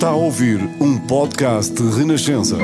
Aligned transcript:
Está 0.00 0.12
a 0.12 0.16
ouvir 0.16 0.58
um 0.80 0.96
podcast 0.96 1.74
de 1.74 1.98
Renascença. 1.98 2.56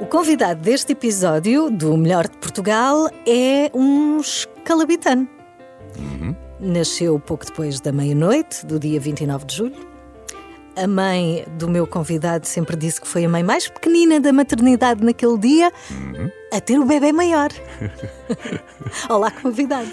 O 0.00 0.06
convidado 0.06 0.62
deste 0.62 0.92
episódio 0.92 1.70
do 1.70 1.94
Melhor 1.98 2.28
de 2.28 2.38
Portugal 2.38 3.10
é 3.28 3.70
um 3.74 4.20
escalabitano. 4.20 5.28
Nasceu 6.58 7.20
pouco 7.20 7.44
depois 7.44 7.78
da 7.78 7.92
meia-noite, 7.92 8.64
do 8.64 8.80
dia 8.80 8.98
29 8.98 9.44
de 9.44 9.54
julho. 9.54 9.93
A 10.76 10.86
mãe 10.88 11.44
do 11.56 11.68
meu 11.68 11.86
convidado 11.86 12.46
sempre 12.46 12.76
disse 12.76 13.00
que 13.00 13.06
foi 13.06 13.24
a 13.24 13.28
mãe 13.28 13.42
mais 13.44 13.68
pequenina 13.68 14.18
da 14.18 14.32
maternidade 14.32 15.04
naquele 15.04 15.38
dia 15.38 15.72
a 16.52 16.60
ter 16.60 16.78
o 16.80 16.84
bebê 16.84 17.12
maior. 17.12 17.48
Olá, 19.08 19.30
convidado. 19.30 19.88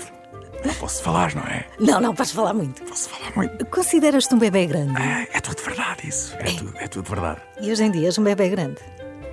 Não 0.65 0.73
posso 0.75 1.03
falar, 1.03 1.35
não 1.35 1.43
é? 1.43 1.65
Não, 1.79 1.99
não, 2.01 2.15
podes 2.15 2.31
falar 2.31 2.53
muito. 2.53 2.81
Posso 2.83 3.09
falar 3.09 3.31
muito. 3.35 3.65
Consideras-te 3.67 4.33
um 4.33 4.39
bebê 4.39 4.65
grande? 4.65 4.99
É, 4.99 5.27
é 5.37 5.39
tudo 5.39 5.61
verdade 5.61 6.07
isso. 6.07 6.35
É, 6.39 6.43
Tudo, 6.45 6.73
é 6.77 6.87
tudo 6.87 7.09
verdade. 7.09 7.41
E 7.59 7.71
hoje 7.71 7.83
em 7.83 7.91
dia 7.91 8.07
és 8.07 8.17
um 8.17 8.23
bebê 8.23 8.49
grande? 8.49 8.77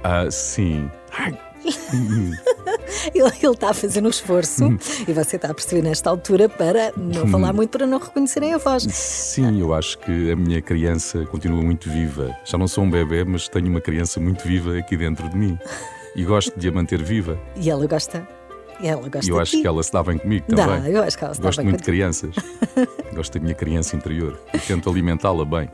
Ah, 0.05 0.31
sim. 0.31 0.91
Ai, 1.13 1.39
Ele, 3.15 3.31
ele 3.43 3.53
está 3.53 3.71
a 3.71 3.75
fazer 3.75 4.03
um 4.05 4.09
esforço 4.09 4.65
e 5.07 5.13
você 5.13 5.37
está 5.37 5.51
a 5.51 5.55
perceber 5.55 5.83
nesta 5.83 6.09
altura 6.11 6.49
para 6.49 6.93
não 6.97 7.27
falar 7.29 7.53
muito, 7.53 7.71
para 7.71 7.87
não 7.87 7.99
reconhecerem 7.99 8.55
a 8.55 8.59
voz. 8.59 8.85
sim, 8.91 9.61
eu 9.61 9.75
acho 9.75 9.99
que 9.99 10.31
a 10.31 10.37
minha 10.37 10.61
criança 10.63 11.25
continua 11.27 11.63
muito 11.63 11.91
viva. 11.91 12.35
Já 12.45 12.57
não 12.59 12.67
sou 12.69 12.85
um 12.85 12.91
bebê, 12.91 13.25
mas 13.25 13.49
tenho 13.49 13.69
uma 13.69 13.81
criança 13.81 14.21
muito 14.21 14.47
viva 14.47 14.77
aqui 14.79 14.97
dentro 14.97 15.29
de 15.29 15.37
mim. 15.37 15.59
E 16.17 16.25
gosto 16.25 16.59
de 16.59 16.69
a 16.69 16.73
manter 16.73 17.03
viva. 17.03 17.39
E 17.57 17.71
ela 17.71 17.87
gosta. 17.87 18.27
E 18.81 18.87
ela 18.87 19.09
gosta 19.09 19.27
E 19.27 19.31
eu 19.31 19.41
acho 19.41 19.61
que 19.61 19.67
ela 19.67 19.83
se 19.83 19.93
dá 19.93 20.03
bem 20.03 20.19
comigo 20.19 20.45
Dá, 20.49 20.67
também. 20.67 20.93
eu 20.93 21.03
acho 21.03 21.19
que 21.19 21.25
ela 21.25 21.35
se 21.35 21.41
dá 21.41 21.49
Gosto 21.49 21.59
bem 21.59 21.67
muito 21.67 21.79
de 21.81 21.85
crianças. 21.85 22.35
Gosto 23.15 23.35
da 23.35 23.41
minha 23.41 23.55
criança 23.55 23.97
interior. 23.97 24.39
E 24.55 24.59
tento 24.59 24.89
alimentá-la 24.89 25.45
bem. 25.45 25.69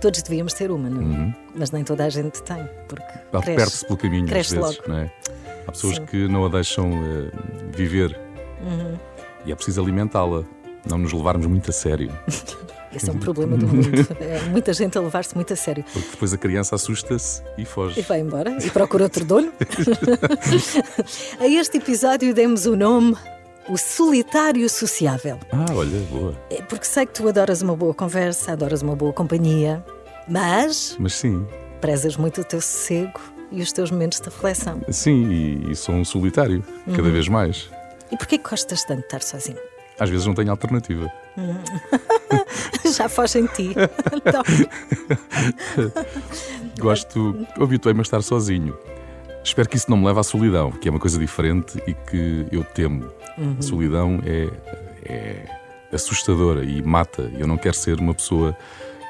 Todos 0.00 0.22
devíamos 0.22 0.52
ter 0.52 0.70
uma, 0.70 0.90
não 0.90 1.14
é? 1.24 1.36
Mas 1.54 1.70
nem 1.70 1.82
toda 1.82 2.04
a 2.04 2.10
gente 2.10 2.42
tem, 2.42 2.68
porque 2.88 3.04
perde-se 3.44 3.86
pelo 3.86 3.96
caminho 3.96 4.24
às 4.24 4.30
cresce 4.30 4.56
vezes, 4.56 4.76
logo. 4.78 4.88
não 4.88 4.98
é? 4.98 5.12
Há 5.66 5.72
pessoas 5.72 5.96
Sim. 5.96 6.06
que 6.06 6.28
não 6.28 6.44
a 6.44 6.48
deixam 6.48 6.90
eh, 6.92 7.30
viver. 7.76 8.18
Uhum. 8.62 8.96
E 9.44 9.52
é 9.52 9.54
preciso 9.54 9.80
alimentá-la. 9.80 10.44
Não 10.88 10.98
nos 10.98 11.12
levarmos 11.12 11.46
muito 11.46 11.70
a 11.70 11.72
sério. 11.72 12.10
Esse 12.94 13.08
é 13.08 13.12
um 13.12 13.18
problema 13.18 13.56
do 13.56 13.66
mundo. 13.66 13.88
É 14.20 14.42
muita 14.50 14.72
gente 14.74 14.98
a 14.98 15.00
levar-se 15.00 15.34
muito 15.34 15.52
a 15.52 15.56
sério. 15.56 15.82
Porque 15.92 16.10
depois 16.10 16.32
a 16.34 16.36
criança 16.36 16.74
assusta-se 16.74 17.42
e 17.56 17.64
foge. 17.64 18.00
E 18.00 18.02
vai 18.02 18.20
embora 18.20 18.58
e 18.62 18.70
procura 18.70 19.04
outro 19.04 19.24
dono. 19.24 19.50
a 21.40 21.48
este 21.48 21.78
episódio 21.78 22.34
demos 22.34 22.66
o 22.66 22.76
nome 22.76 23.16
O 23.68 23.78
Solitário 23.78 24.68
Sociável. 24.68 25.38
Ah, 25.50 25.64
olha, 25.72 26.00
boa. 26.10 26.34
É 26.50 26.60
Porque 26.60 26.84
sei 26.84 27.06
que 27.06 27.14
tu 27.14 27.26
adoras 27.26 27.62
uma 27.62 27.74
boa 27.74 27.94
conversa, 27.94 28.52
adoras 28.52 28.82
uma 28.82 28.94
boa 28.94 29.12
companhia, 29.12 29.82
mas 30.28 30.94
Mas 30.98 31.14
sim, 31.14 31.46
prezas 31.80 32.16
muito 32.16 32.42
o 32.42 32.44
teu 32.44 32.60
sossego 32.60 33.18
e 33.52 33.60
os 33.62 33.70
teus 33.72 33.90
momentos 33.90 34.18
de 34.20 34.24
reflexão. 34.26 34.80
sim, 34.90 35.30
e, 35.30 35.70
e 35.72 35.76
sou 35.76 35.94
um 35.94 36.04
solitário, 36.04 36.64
cada 36.86 37.02
Uhum. 37.02 37.12
vez 37.12 37.28
mais. 37.28 37.70
E 38.10 38.16
porquê 38.16 38.38
gostas 38.38 38.82
tanto 38.84 39.00
de 39.00 39.04
estar 39.06 39.22
sozinho? 39.22 39.58
Às 39.98 40.10
vezes 40.10 40.26
não 40.26 40.34
tenho 40.34 40.50
alternativa. 40.50 41.10
Já 42.96 43.08
foge 43.08 43.38
em 43.38 43.46
ti. 43.46 43.74
Então, 44.12 44.42
Gosto, 46.78 47.46
habituei-me 47.60 48.00
a 48.00 48.02
estar 48.02 48.22
sozinho. 48.22 48.76
Espero 49.44 49.68
que 49.68 49.76
isso 49.76 49.90
não 49.90 49.96
me 49.96 50.06
leve 50.06 50.20
à 50.20 50.22
solidão, 50.22 50.70
que 50.70 50.88
é 50.88 50.90
uma 50.90 51.00
coisa 51.00 51.18
diferente 51.18 51.80
e 51.86 51.94
que 51.94 52.46
eu 52.50 52.64
temo. 52.64 53.04
Uhum. 53.38 53.56
A 53.58 53.62
solidão 53.62 54.20
é, 54.24 54.48
é 55.04 55.46
assustadora 55.92 56.64
e 56.64 56.80
mata. 56.82 57.30
Eu 57.38 57.46
não 57.46 57.56
quero 57.56 57.74
ser 57.74 57.98
uma 57.98 58.14
pessoa 58.14 58.56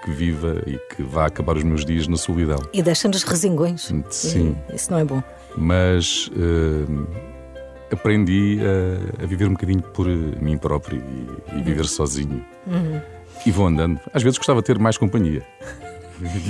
que 0.02 0.10
viva 0.10 0.62
e 0.66 0.78
que 0.94 1.02
vá 1.02 1.26
acabar 1.26 1.56
os 1.56 1.62
meus 1.64 1.84
dias 1.84 2.06
na 2.08 2.16
solidão. 2.16 2.58
e 2.72 2.82
deixa-nos 2.82 3.22
resingões. 3.22 3.92
Sim. 4.10 4.56
E 4.70 4.76
Isso 4.76 4.90
não 4.90 4.98
é 4.98 5.04
bom. 5.04 5.22
mas 5.56 6.30
eh, 6.36 7.94
aprendi 7.94 8.58
a, 8.60 9.22
a 9.22 9.26
viver 9.26 9.46
um 9.46 9.52
bocadinho 9.52 9.82
por 9.82 10.06
mim 10.06 10.56
próprio 10.58 11.02
e, 11.52 11.58
e 11.58 11.62
viver 11.62 11.84
sozinho. 11.86 12.44
E 13.44 13.50
vou 13.50 13.66
andando. 13.66 14.00
Às 14.14 14.22
vezes 14.22 14.38
gostava 14.38 14.60
de 14.60 14.66
ter 14.66 14.78
mais 14.78 14.96
companhia. 14.96 15.42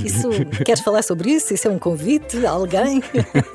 Isso, 0.05 0.29
queres 0.67 0.83
falar 0.83 1.03
sobre 1.03 1.31
isso? 1.31 1.55
Isso 1.55 1.67
é 1.67 1.71
um 1.71 1.79
convite 1.79 2.45
a 2.45 2.51
alguém 2.51 3.03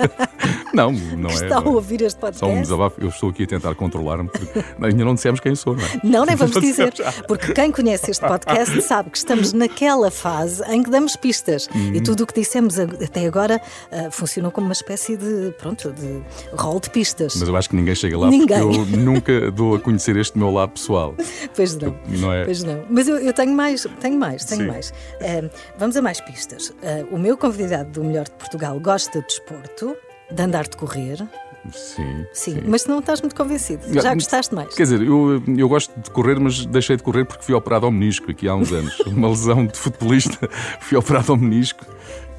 que 0.69 0.75
Não, 0.77 0.91
não 0.91 1.29
é. 1.29 1.33
está 1.33 1.57
a 1.57 1.61
ouvir 1.61 2.01
este 2.01 2.19
Só 2.19 2.27
um 2.27 2.31
podcast? 2.31 2.61
desabafo. 2.61 3.01
Eu 3.01 3.09
estou 3.09 3.29
aqui 3.29 3.43
a 3.43 3.47
tentar 3.47 3.75
controlar-me 3.75 4.29
porque 4.29 4.63
ainda 4.81 5.05
não 5.05 5.15
dissemos 5.15 5.39
quem 5.39 5.55
sou, 5.55 5.75
não 5.75 5.83
é? 5.85 5.99
Não, 6.03 6.25
nem 6.25 6.35
vamos 6.37 6.59
dizer, 6.59 6.93
porque 7.27 7.53
quem 7.53 7.71
conhece 7.71 8.11
este 8.11 8.25
podcast 8.25 8.81
sabe 8.81 9.09
que 9.09 9.17
estamos 9.17 9.53
naquela 9.53 10.11
fase 10.11 10.63
em 10.71 10.83
que 10.83 10.89
damos 10.89 11.15
pistas 11.15 11.67
Uhum. 11.73 11.93
e 11.95 12.01
tudo 12.01 12.23
o 12.23 12.27
que 12.27 12.33
dissemos 12.33 12.79
até 12.79 13.25
agora 13.25 13.61
ah, 13.91 14.09
funcionou 14.11 14.51
como 14.51 14.67
uma 14.67 14.73
espécie 14.73 15.17
de, 15.17 15.53
pronto, 15.57 15.91
de 15.91 16.21
rol 16.53 16.79
de 16.79 16.89
pistas. 16.89 17.35
Mas 17.37 17.47
eu 17.47 17.55
acho 17.55 17.69
que 17.69 17.75
ninguém 17.75 17.95
chega 17.95 18.17
lá 18.17 18.29
Ninguém. 18.29 18.59
porque 18.61 18.77
eu 18.77 18.85
nunca 18.97 19.51
dou 19.51 19.75
a 19.75 19.79
conhecer 19.79 20.15
este 20.17 20.37
meu 20.37 20.51
lado 20.51 20.71
pessoal. 20.71 21.15
Pois 21.55 21.75
não. 21.75 21.95
Não 22.07 22.33
é? 22.33 22.45
Pois 22.45 22.63
não. 22.63 22.83
Mas 22.89 23.07
eu, 23.07 23.17
eu 23.17 23.33
tenho 23.33 23.53
mais, 23.53 23.85
tenho 23.99 24.17
mais, 24.17 24.45
tenho 24.45 24.61
Sim. 24.61 24.67
mais. 24.67 24.93
Ah, 25.21 25.49
vamos 25.77 25.95
a 25.97 26.01
mais 26.01 26.19
pistas. 26.21 26.71
Ah, 26.83 27.05
o 27.11 27.17
meu 27.17 27.37
convidado 27.37 27.89
do 27.91 28.03
Melhor 28.03 28.25
de 28.25 28.31
Portugal 28.31 28.79
gosta 28.79 29.19
de 29.21 29.27
desporto, 29.27 29.95
de 30.31 30.41
andar 30.43 30.67
de 30.67 30.77
correr. 30.77 31.25
Sim. 31.73 32.25
Sim, 32.31 32.61
mas 32.65 32.85
não 32.85 32.99
estás 32.99 33.19
muito 33.21 33.35
convencido. 33.35 33.93
Já- 33.93 34.01
Já 34.01 34.13
gostaste 34.13 34.55
mais? 34.55 34.73
Quer 34.73 34.83
dizer, 34.83 35.01
eu, 35.01 35.43
eu 35.57 35.67
gosto 35.67 35.93
de 35.99 36.09
correr, 36.11 36.39
mas 36.39 36.65
deixei 36.65 36.95
de 36.95 37.03
correr 37.03 37.25
porque 37.25 37.43
fui 37.43 37.53
operado 37.53 37.85
ao 37.85 37.91
menisco 37.91 38.31
aqui 38.31 38.47
há 38.47 38.55
uns 38.55 38.71
anos. 38.71 38.97
Uma 39.07 39.27
lesão 39.29 39.65
de 39.65 39.77
futebolista, 39.77 40.49
fui 40.79 40.97
operado 40.97 41.33
ao 41.33 41.37
menisco. 41.37 41.85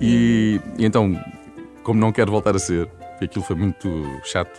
E, 0.01 0.61
e 0.79 0.85
então, 0.87 1.15
como 1.83 2.01
não 2.01 2.11
quero 2.11 2.31
voltar 2.31 2.57
a 2.57 2.59
ser, 2.59 2.89
aquilo 3.21 3.45
foi 3.45 3.57
muito 3.57 3.89
chato, 4.25 4.59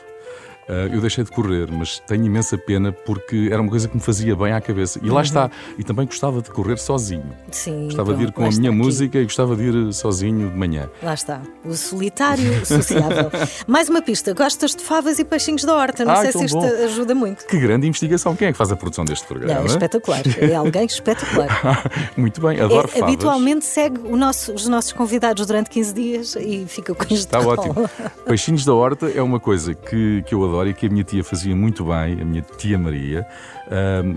eu 0.91 1.01
deixei 1.01 1.23
de 1.23 1.31
correr, 1.31 1.67
mas 1.71 1.99
tenho 2.07 2.25
imensa 2.25 2.57
pena 2.57 2.91
porque 2.91 3.49
era 3.51 3.61
uma 3.61 3.69
coisa 3.69 3.87
que 3.87 3.95
me 3.95 4.01
fazia 4.01 4.35
bem 4.35 4.51
à 4.53 4.61
cabeça. 4.61 4.99
E 5.03 5.09
lá 5.09 5.21
está. 5.21 5.49
E 5.77 5.83
também 5.83 6.05
gostava 6.05 6.41
de 6.41 6.49
correr 6.51 6.77
sozinho. 6.77 7.23
Sim. 7.51 7.85
Gostava 7.85 8.13
de 8.13 8.23
ir 8.23 8.31
pronto, 8.31 8.35
com 8.35 8.43
a 8.45 8.59
minha 8.59 8.69
aqui. 8.69 8.77
música 8.77 9.17
e 9.19 9.23
gostava 9.23 9.55
de 9.55 9.63
ir 9.63 9.93
sozinho 9.93 10.49
de 10.49 10.55
manhã. 10.57 10.89
Lá 11.01 11.13
está. 11.13 11.41
O 11.65 11.73
solitário 11.73 12.65
sociável. 12.65 13.31
Mais 13.67 13.89
uma 13.89 14.01
pista. 14.01 14.33
Gostas 14.33 14.75
de 14.75 14.83
favas 14.83 15.19
e 15.19 15.23
peixinhos 15.25 15.63
da 15.63 15.73
horta. 15.75 16.05
Não 16.05 16.13
Ai, 16.13 16.23
sei 16.23 16.31
se 16.33 16.45
isto 16.45 16.59
bom. 16.59 16.65
ajuda 16.85 17.15
muito. 17.15 17.45
Que 17.45 17.57
grande 17.59 17.87
investigação. 17.87 18.35
Quem 18.35 18.47
é 18.49 18.51
que 18.51 18.57
faz 18.57 18.71
a 18.71 18.75
produção 18.75 19.03
deste 19.05 19.23
Não, 19.23 19.27
programa? 19.39 19.61
é 19.61 19.65
espetacular. 19.65 20.21
É 20.37 20.55
alguém 20.55 20.85
espetacular. 20.85 21.83
Muito 22.17 22.41
bem, 22.41 22.59
adoro 22.59 22.87
É, 22.87 22.91
favas. 22.91 23.03
habitualmente 23.03 23.65
segue 23.65 23.97
nosso- 24.09 24.53
os 24.53 24.67
nossos 24.67 24.91
convidados 24.93 25.45
durante 25.45 25.69
15 25.69 25.93
dias 25.93 26.35
e 26.35 26.65
fica 26.67 26.93
com 26.93 27.03
isto. 27.03 27.13
Está 27.15 27.39
ótimo. 27.39 27.89
Peixinhos 28.25 28.65
da 28.65 28.73
horta 28.73 29.07
é 29.09 29.21
uma 29.21 29.39
coisa 29.39 29.73
que, 29.73 30.23
que 30.25 30.33
eu 30.35 30.43
adoro 30.43 30.58
e 30.67 30.73
que 30.73 30.85
a 30.87 30.89
minha 30.89 31.03
tia 31.03 31.23
fazia 31.23 31.55
muito 31.55 31.85
bem, 31.85 32.21
a 32.21 32.25
minha 32.25 32.41
tia 32.57 32.77
Maria, 32.77 33.25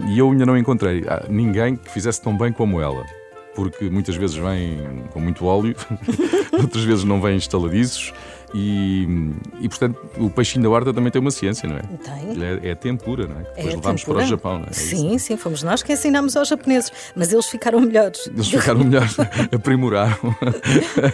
e 0.08 0.18
eu 0.18 0.30
ainda 0.30 0.46
não 0.46 0.56
encontrei 0.56 1.04
ah, 1.06 1.24
ninguém 1.28 1.76
que 1.76 1.90
fizesse 1.90 2.20
tão 2.20 2.36
bem 2.36 2.52
como 2.52 2.80
ela. 2.80 3.04
Porque 3.54 3.90
muitas 3.90 4.16
vezes 4.16 4.36
vem 4.36 5.04
com 5.10 5.20
muito 5.20 5.44
óleo, 5.44 5.76
outras 6.58 6.84
vezes 6.84 7.04
não 7.04 7.20
vêm 7.20 7.36
estaladiços, 7.36 8.12
e, 8.54 9.06
e 9.60 9.68
portanto 9.68 9.98
o 10.18 10.28
peixinho 10.30 10.62
da 10.64 10.70
horta 10.70 10.92
também 10.92 11.10
tem 11.10 11.20
uma 11.20 11.30
ciência, 11.30 11.68
não 11.68 11.76
é? 11.76 11.82
Tem. 11.82 12.42
É, 12.64 12.70
é 12.70 12.74
tempura, 12.74 13.26
não 13.26 13.36
é? 13.36 13.42
Depois 13.44 13.66
É 13.66 13.76
levámos 13.76 14.00
tempura. 14.02 14.18
para 14.18 14.26
o 14.26 14.28
Japão, 14.28 14.58
não 14.58 14.66
é? 14.66 14.70
É. 14.70 14.72
Sim, 14.72 15.18
sim, 15.18 15.36
fomos 15.36 15.62
nós 15.62 15.82
que 15.82 15.92
ensinámos 15.92 16.36
aos 16.36 16.48
japoneses, 16.48 16.92
mas 17.16 17.32
eles 17.32 17.46
ficaram 17.46 17.80
melhores. 17.80 18.26
Eles 18.26 18.48
ficaram 18.48 18.80
melhores, 18.84 19.16
aprimoraram 19.54 20.16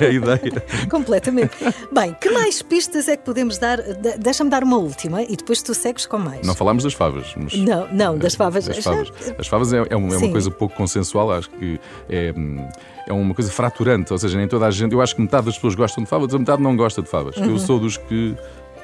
a 0.00 0.04
ideia. 0.04 0.64
Completamente. 0.90 1.52
Bem, 1.92 2.14
que 2.20 2.30
mais 2.30 2.62
pistas 2.62 3.08
é 3.08 3.16
que 3.16 3.24
podemos 3.24 3.58
dar? 3.58 3.78
De- 3.80 4.18
Deixa-me 4.18 4.50
dar 4.50 4.62
uma 4.64 4.76
última 4.78 5.22
e 5.22 5.36
depois 5.36 5.62
tu 5.62 5.74
segues 5.74 6.06
com 6.06 6.18
mais. 6.18 6.46
Não 6.46 6.54
falámos 6.54 6.84
das 6.84 6.94
favas, 6.94 7.32
mas. 7.36 7.54
Não, 7.56 7.86
não, 7.92 8.18
das 8.18 8.34
favas. 8.34 8.66
Das 8.66 8.78
favas. 8.78 9.12
As 9.38 9.46
favas 9.46 9.72
é, 9.72 9.82
é 9.90 9.96
uma, 9.96 10.14
é 10.14 10.18
Sim. 10.18 10.24
uma 10.26 10.32
coisa 10.32 10.50
pouco 10.50 10.74
consensual, 10.74 11.30
acho 11.32 11.50
que 11.50 11.78
é, 12.08 12.32
hum, 12.36 12.66
é 13.06 13.12
uma 13.12 13.34
coisa 13.34 13.50
fraturante, 13.50 14.12
ou 14.12 14.18
seja, 14.18 14.36
nem 14.36 14.48
toda 14.48 14.66
a 14.66 14.70
gente. 14.70 14.92
Eu 14.92 15.00
acho 15.00 15.14
que 15.14 15.20
metade 15.22 15.46
das 15.46 15.54
pessoas 15.54 15.74
gostam 15.74 16.04
de 16.04 16.10
favas, 16.10 16.34
a 16.34 16.38
metade 16.38 16.62
não 16.62 16.76
gosta 16.76 17.02
de 17.02 17.08
favas. 17.08 17.27
Uhum. 17.36 17.50
Eu 17.50 17.58
sou 17.58 17.78
dos 17.78 17.96
que, 17.96 18.36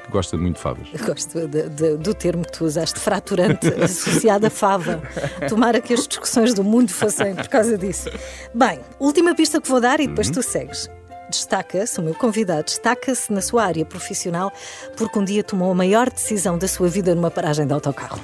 gosta 0.09 0.37
muito 0.37 0.55
de 0.57 0.61
favas. 0.61 0.87
Gosto 1.05 1.47
de- 1.47 1.69
de- 1.69 1.97
do 1.97 2.13
termo 2.13 2.43
que 2.45 2.51
tu 2.51 2.65
usaste, 2.65 2.99
fraturante, 2.99 3.67
associado 3.81 4.45
a 4.47 4.49
fava. 4.49 5.01
Tomara 5.49 5.81
que 5.81 5.93
as 5.93 6.07
discussões 6.07 6.53
do 6.53 6.63
mundo 6.63 6.91
fossem 6.91 7.33
por 7.35 7.47
causa 7.47 7.77
disso. 7.77 8.09
Bem, 8.53 8.79
última 8.99 9.33
pista 9.35 9.59
que 9.59 9.67
vou 9.69 9.81
dar 9.81 9.99
e 9.99 10.07
depois 10.07 10.29
tu 10.29 10.43
segues. 10.43 10.89
Destaca-se, 11.29 11.99
o 11.99 12.03
meu 12.03 12.13
convidado 12.13 12.65
destaca-se 12.65 13.33
na 13.33 13.41
sua 13.41 13.63
área 13.65 13.83
profissional 13.83 14.53
porque 14.95 15.17
um 15.17 15.23
dia 15.25 15.43
tomou 15.43 15.71
a 15.71 15.75
maior 15.75 16.07
decisão 16.09 16.55
da 16.55 16.67
sua 16.67 16.87
vida 16.87 17.15
numa 17.15 17.31
paragem 17.31 17.65
de 17.65 17.73
autocarro. 17.73 18.19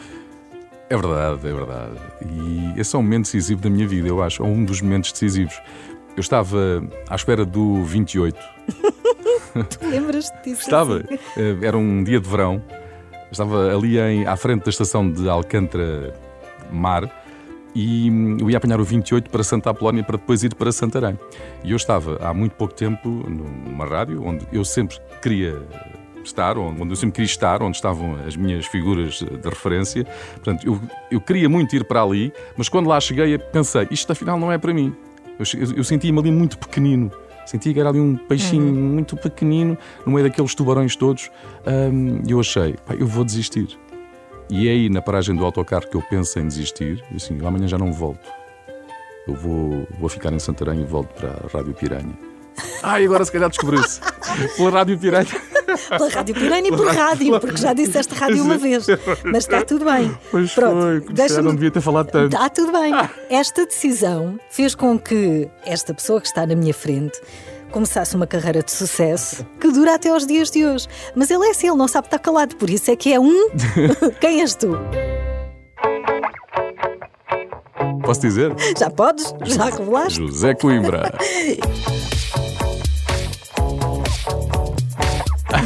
É 0.88 0.96
verdade, 0.96 1.48
é 1.48 1.54
verdade. 1.54 1.96
E 2.30 2.80
esse 2.80 2.96
é 2.96 3.00
um 3.00 3.02
momento 3.02 3.24
decisivo 3.24 3.60
da 3.62 3.70
minha 3.72 3.88
vida, 3.88 4.08
eu 4.08 4.22
acho. 4.22 4.44
É 4.44 4.46
um 4.46 4.64
dos 4.64 4.82
momentos 4.82 5.12
decisivos. 5.12 5.60
Eu 6.16 6.20
estava 6.22 6.84
à 7.10 7.16
espera 7.16 7.44
do 7.46 7.84
28 7.86 8.38
tu 9.70 9.88
lembras-te 9.88 10.44
disso? 10.44 10.62
Estava. 10.62 10.98
assim? 10.98 11.20
Eh, 11.38 11.58
Era 11.62 11.78
um 11.78 12.04
dia 12.04 12.20
de 12.20 12.28
verão. 12.30 12.62
Estava 13.32 13.74
ali 13.76 13.98
em, 13.98 14.26
à 14.26 14.36
frente 14.36 14.64
da 14.64 14.70
estação 14.70 15.10
de 15.10 15.30
Alcântara 15.30 16.14
Mar 16.72 17.10
e 17.74 18.10
hum, 18.12 18.38
eu 18.40 18.50
ia 18.50 18.58
apanhar 18.58 18.80
o 18.80 18.84
28 18.84 19.30
para 19.30 19.44
Santa 19.44 19.70
Apolónia 19.70 20.04
para 20.04 20.18
depois 20.18 20.44
ir 20.44 20.54
para 20.56 20.72
Santarém. 20.72 21.18
E 21.64 21.72
eu 21.72 21.78
estava 21.78 22.18
há 22.22 22.34
muito 22.34 22.54
pouco 22.54 22.74
tempo 22.74 23.08
numa 23.08 23.86
rádio 23.86 24.24
onde 24.26 24.46
eu 24.52 24.66
sempre 24.66 24.98
queria 25.22 25.62
estar, 26.24 26.58
onde 26.58 26.92
eu 26.92 26.96
sempre 26.96 27.14
queria 27.14 27.26
estar, 27.26 27.64
onde 27.64 27.78
estavam 27.78 28.16
as 28.28 28.36
minhas 28.36 28.66
figuras 28.66 29.20
de 29.20 29.50
referência. 29.50 30.06
Portanto, 30.36 30.66
eu, 30.68 30.80
eu 31.10 31.22
queria 31.22 31.48
muito 31.48 31.76
ir 31.76 31.84
para 31.86 32.04
ali, 32.04 32.34
mas 32.58 32.68
quando 32.70 32.88
lá 32.88 33.00
cheguei 33.00 33.38
pensei, 33.38 33.88
isto 33.90 34.12
afinal 34.12 34.38
não 34.40 34.52
é 34.52 34.58
para 34.58 34.74
mim. 34.74 34.94
Eu, 35.40 35.46
eu 35.78 35.84
sentia-me 35.84 36.20
ali 36.20 36.32
muito 36.32 36.58
pequenino. 36.58 37.12
Sentia 37.46 37.74
que 37.74 37.80
era 37.80 37.90
ali 37.90 38.00
um 38.00 38.16
peixinho 38.16 38.72
muito 38.74 39.18
pequenino 39.18 39.78
no 40.06 40.12
meio 40.14 40.28
daqueles 40.28 40.56
tubarões 40.56 40.96
todos. 40.96 41.30
Hum, 41.68 42.22
E 42.28 42.32
eu 42.32 42.40
achei, 42.40 42.76
pá, 42.86 42.94
eu 42.94 43.08
vou 43.08 43.24
desistir. 43.24 43.68
E 44.50 44.68
é 44.68 44.72
aí 44.72 44.90
na 44.90 45.02
paragem 45.02 45.36
do 45.36 45.44
autocarro 45.46 45.88
que 45.90 45.96
eu 45.96 46.02
penso 46.02 46.38
em 46.40 46.48
desistir. 46.48 47.04
E 47.12 47.16
assim, 47.16 47.38
eu 47.40 47.48
amanhã 47.48 47.68
já 47.68 47.78
não 47.78 47.92
volto. 47.92 48.30
Eu 49.28 49.36
vou, 49.36 49.88
vou 50.00 50.10
ficar 50.10 50.34
em 50.34 50.40
Santarém 50.40 50.82
e 50.82 50.86
volto 50.86 51.10
para 51.14 51.30
a 51.30 51.58
Rádio 51.58 51.74
Piranha. 51.74 52.18
Ah, 52.84 53.00
e 53.00 53.06
agora 53.06 53.24
se 53.24 53.32
calhar 53.32 53.50
descobriu-se. 53.50 54.02
Pela 54.58 54.72
Rádio 54.72 54.98
Piranha. 54.98 55.28
Pela 55.90 56.10
Rádio 56.10 56.36
Piranha 56.36 56.68
e 56.68 56.72
por 56.72 56.88
rádio, 56.88 57.40
porque 57.40 57.58
já 57.58 57.74
disseste 57.74 58.14
rádio 58.14 58.44
uma 58.44 58.58
vez. 58.58 58.86
Mas 59.24 59.44
está 59.44 59.64
tudo 59.64 59.86
bem. 59.86 60.16
Pois 60.30 60.54
Pronto, 60.54 61.06
foi, 61.16 61.42
não 61.42 61.54
devia 61.54 61.72
ter 61.72 61.82
falado 61.82 62.10
tanto. 62.12 62.34
Está 62.36 62.50
tudo 62.50 62.72
bem. 62.72 62.94
Esta 63.30 63.66
decisão 63.66 64.40
fez 64.50 64.76
com 64.76 64.98
que 64.98 65.50
esta 65.66 65.94
pessoa 65.94 66.20
que 66.20 66.28
está 66.28 66.46
na 66.46 66.56
minha 66.56 66.74
frente 66.74 67.20
começasse 67.72 68.16
uma 68.16 68.28
carreira 68.28 68.62
de 68.62 68.72
sucesso 68.72 69.46
que 69.60 69.72
dura 69.72 69.96
até 69.96 70.10
aos 70.10 70.28
dias 70.28 70.52
de 70.52 70.66
hoje. 70.66 70.88
Mas 71.16 71.32
ele 71.32 71.46
é 71.46 71.52
assim, 71.52 71.68
ele 71.68 71.78
não 71.78 71.88
sabe 71.88 72.08
estar 72.08 72.20
calado, 72.20 72.56
por 72.56 72.70
isso 72.70 72.92
é 72.92 72.96
que 72.96 73.14
é 73.14 73.20
um. 73.20 73.50
Quem 74.20 74.42
és 74.42 74.56
tu? 74.56 74.78
Posso 78.04 78.22
dizer? 78.22 78.54
Já 78.78 78.90
podes? 78.90 79.34
Já 79.46 79.66
revelaste? 79.66 80.20
José 80.20 80.54
Coimbra. 80.54 81.12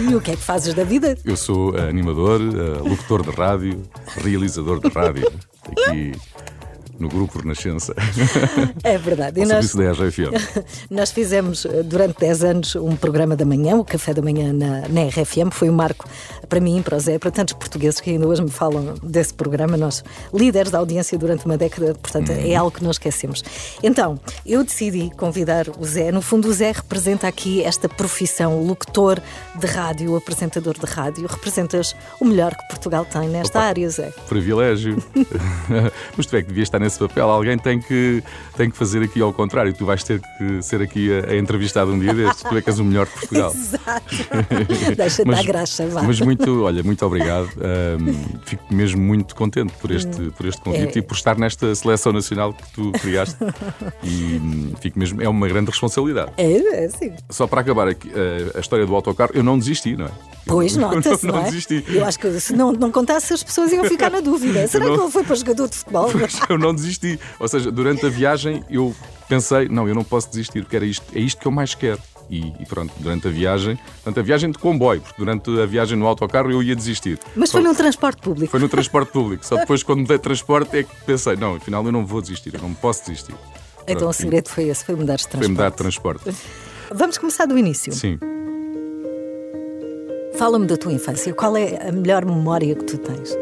E 0.10 0.16
o 0.16 0.22
que 0.22 0.32
é 0.32 0.36
que 0.36 0.42
fazes 0.42 0.74
da 0.74 0.84
vida? 0.84 1.18
Eu 1.24 1.38
sou 1.38 1.76
animador, 1.78 2.42
eh, 2.42 2.90
locutor 2.90 3.24
de 3.24 3.32
rádio, 3.32 3.82
realizador 4.18 4.80
de 4.80 4.90
rádio, 4.90 5.32
aqui 5.70 6.12
no 7.00 7.10
Grupo 7.10 7.40
Renascença, 7.40 7.94
É 8.84 8.98
verdade. 8.98 9.40
E 9.40 9.44
ao 9.44 9.50
nós, 9.50 9.72
serviço 9.72 10.22
da 10.22 10.32
RFM. 10.32 10.66
nós 10.90 11.12
fizemos 11.12 11.66
eh, 11.66 11.84
durante 11.84 12.20
10 12.20 12.44
anos 12.44 12.76
um 12.76 12.96
programa 12.96 13.36
da 13.36 13.46
manhã, 13.46 13.76
o 13.76 13.86
Café 13.86 14.14
da 14.14 14.22
Manhã 14.22 14.54
na, 14.54 14.88
na 14.88 15.04
RFM. 15.08 15.52
Foi 15.52 15.70
um 15.70 15.74
marco 15.74 16.08
para 16.48 16.60
mim, 16.60 16.82
para 16.82 16.96
o 16.96 17.00
Zé, 17.00 17.18
para 17.20 17.32
tantos 17.32 17.54
portugueses 17.54 18.00
que 18.00 18.12
ainda 18.12 18.28
hoje 18.28 18.42
me 18.42 18.50
falam 18.50 18.96
desse 19.04 19.34
programa. 19.34 19.76
Nós, 19.76 20.04
líderes 20.34 20.72
da 20.72 20.80
audiência 20.80 21.18
durante 21.18 21.46
uma 21.46 21.58
década, 21.58 21.96
portanto, 21.96 22.32
é 22.32 22.56
algo 22.56 22.72
que 22.72 22.84
não 22.84 22.92
esquecemos. 22.92 23.44
Então, 23.84 24.20
eu 24.46 24.64
decidi 24.64 25.10
convidar 25.18 25.66
o 25.78 25.86
Zé. 25.86 26.12
No 26.12 26.22
fundo, 26.22 26.48
o 26.48 26.54
Zé 26.54 26.72
representa 26.72 27.28
aqui 27.28 27.64
esta 27.64 27.90
profissão, 27.90 28.64
locutor 28.64 29.22
de 29.56 29.68
rádio, 29.68 30.16
apresentador 30.16 30.78
de 30.78 30.86
rádio. 30.86 31.28
Representas 31.28 31.96
o 32.20 32.26
melhor 32.26 32.56
que 32.56 32.68
Portugal 32.70 33.06
tem 33.06 33.28
nesta 33.28 33.60
Opa. 33.60 33.68
área, 33.68 33.90
Zé. 33.90 34.14
Privilégio. 34.28 35.02
Mas 36.16 36.26
tu 36.26 36.36
é 36.36 36.42
que 36.42 36.50
devias 36.50 36.68
estar 36.68 36.80
nesse 36.86 37.00
papel. 37.00 37.30
Alguém 37.30 37.58
tem 37.58 37.80
que, 37.80 38.24
tem 38.56 38.70
que 38.70 38.78
fazer 38.78 39.02
aqui 39.04 39.22
ao 39.22 39.34
contrário. 39.34 39.74
Tu 39.74 39.86
vais 39.86 40.04
ter 40.04 40.22
que 40.38 40.62
ser 40.62 40.82
aqui 40.82 41.10
a, 41.12 41.32
a 41.32 41.38
entrevistado 41.38 41.92
um 41.92 42.00
dia 42.00 42.14
destes. 42.14 42.44
Tu 42.44 42.56
é 42.58 42.62
que 42.62 42.70
és 42.70 42.80
o 42.80 42.84
melhor 42.86 43.06
de 43.08 43.12
Portugal. 43.14 43.52
Exato. 43.56 44.16
Deixa-te 44.96 45.34
à 45.34 45.44
graxa, 45.44 45.88
vá. 45.88 46.04
mas 46.04 46.20
muito, 46.22 46.64
olha, 46.64 46.84
muito 46.84 47.06
obrigado. 47.06 47.50
Ahm, 47.58 48.14
fico 48.46 48.74
mesmo 48.74 49.02
muito 49.02 49.36
contente 49.36 49.74
por 49.82 49.92
este, 49.92 50.30
por 50.32 50.46
este 50.46 50.62
convite 50.62 50.98
É. 50.98 51.00
e 51.00 51.02
por 51.02 51.16
estar 51.16 51.38
nesta 51.38 51.74
seleção 51.76 52.14
nacional 52.14 52.54
que 52.54 52.64
tu 52.74 52.92
criaste. 52.94 53.38
E 54.04 54.40
hum, 54.42 54.74
fico 54.80 54.98
mesmo, 55.00 55.22
é 55.22 55.28
uma 55.28 55.48
grande 55.48 55.72
responsabilidade. 55.72 56.32
É, 56.38 56.84
é 56.84 56.86
assim. 56.86 57.12
Só 57.30 57.48
para 57.48 57.62
acabar 57.62 57.88
aqui, 57.88 58.12
eh, 58.14 58.52
a 58.56 58.60
história 58.60 58.86
do 58.86 58.94
autocarro, 58.96 59.32
eu 59.34 59.44
não 59.44 59.58
desisti, 59.58 59.96
não 59.96 60.06
é? 60.06 60.12
Pois, 60.48 60.76
nota-se, 60.78 61.26
não, 61.26 61.34
não, 61.36 61.42
é? 61.42 61.46
desisti. 61.46 61.84
Eu 61.90 62.06
acho 62.06 62.20
que 62.20 62.40
se 62.40 62.54
não, 62.54 62.72
não 62.72 62.92
contasse, 62.92 63.34
as 63.34 63.44
pessoas 63.44 63.72
iam 63.72 63.84
ficar 63.86 64.12
na 64.12 64.20
dúvida. 64.20 64.68
Será 64.68 64.86
não- 64.86 64.96
que 64.96 65.02
ele 65.04 65.12
foi 65.12 65.24
para 65.24 65.36
jogador 65.36 65.68
de 65.70 65.76
futebol? 65.78 66.10
Eu 66.50 66.58
não 66.60 66.74
desisti. 66.76 67.20
Ou 67.40 67.48
seja, 67.48 67.72
durante 67.72 68.06
a 68.06 68.10
viagem 68.10 68.64
eu 68.70 68.94
pensei, 69.28 69.68
não, 69.70 69.88
eu 69.88 69.96
não 69.96 70.04
posso 70.04 70.30
desistir, 70.30 70.62
porque 70.62 70.76
era 70.76 70.86
isto, 70.86 71.06
é 71.16 71.20
isto 71.20 71.40
que 71.42 71.48
eu 71.48 71.52
mais 71.52 71.74
quero. 71.74 72.00
E, 72.30 72.40
e 72.60 72.66
pronto, 72.68 72.92
durante 73.00 73.28
a 73.28 73.32
viagem, 73.32 73.78
durante 74.04 74.20
a 74.20 74.24
viagem 74.24 74.50
de 74.52 74.58
comboio, 74.58 75.00
porque 75.00 75.16
durante 75.18 75.50
a 75.62 75.66
viagem 75.68 75.96
no 75.98 76.08
autocarro 76.08 76.52
eu 76.52 76.64
ia 76.64 76.76
desistir. 76.76 77.20
Mas 77.36 77.52
foi 77.52 77.62
Só- 77.62 77.68
num 77.68 77.76
transporte 77.76 78.20
público. 78.22 78.50
Foi 78.50 78.60
no 78.60 78.68
transporte 78.68 79.12
público. 79.14 79.46
Só 79.46 79.56
depois, 79.58 79.84
quando 79.84 80.00
mudei 80.02 80.18
de 80.18 80.24
transporte, 80.24 80.78
é 80.78 80.84
que 80.84 80.96
pensei: 81.06 81.36
não, 81.36 81.56
afinal 81.56 81.86
eu 81.86 81.92
não 81.92 82.04
vou 82.06 82.22
desistir, 82.22 82.54
eu 82.56 82.62
não 82.62 82.74
posso 82.74 83.06
desistir. 83.06 83.36
Então 83.84 83.98
Pronto, 83.98 84.10
o 84.10 84.14
segredo 84.14 84.50
foi 84.50 84.64
esse, 84.70 84.84
foi 84.84 84.96
mudar 84.96 85.18
de 85.18 85.22
Foi 85.24 85.30
transporte. 85.32 85.52
mudar 85.52 85.70
de 85.70 85.76
transporte. 85.78 86.36
Vamos 86.92 87.18
começar 87.20 87.46
do 87.46 87.56
início. 87.60 87.94
Sim. 87.94 88.18
Fala-me 90.38 90.66
da 90.66 90.76
tua 90.78 90.92
infância. 90.92 91.34
Qual 91.34 91.56
é 91.56 91.88
a 91.88 91.92
melhor 91.92 92.26
memória 92.26 92.76
que 92.76 92.84
tu 92.84 92.98
tens? 92.98 93.36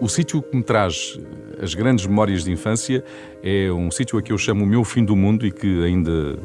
O 0.00 0.08
sítio 0.08 0.40
que 0.42 0.56
me 0.56 0.62
traz 0.62 1.18
as 1.60 1.74
grandes 1.74 2.06
memórias 2.06 2.44
de 2.44 2.52
infância 2.52 3.04
é 3.42 3.70
um 3.70 3.90
sítio 3.90 4.18
a 4.18 4.22
que 4.22 4.32
eu 4.32 4.38
chamo 4.38 4.64
o 4.64 4.66
meu 4.66 4.84
fim 4.84 5.04
do 5.04 5.16
mundo 5.16 5.46
e 5.46 5.50
que 5.50 5.84
ainda 5.84 6.38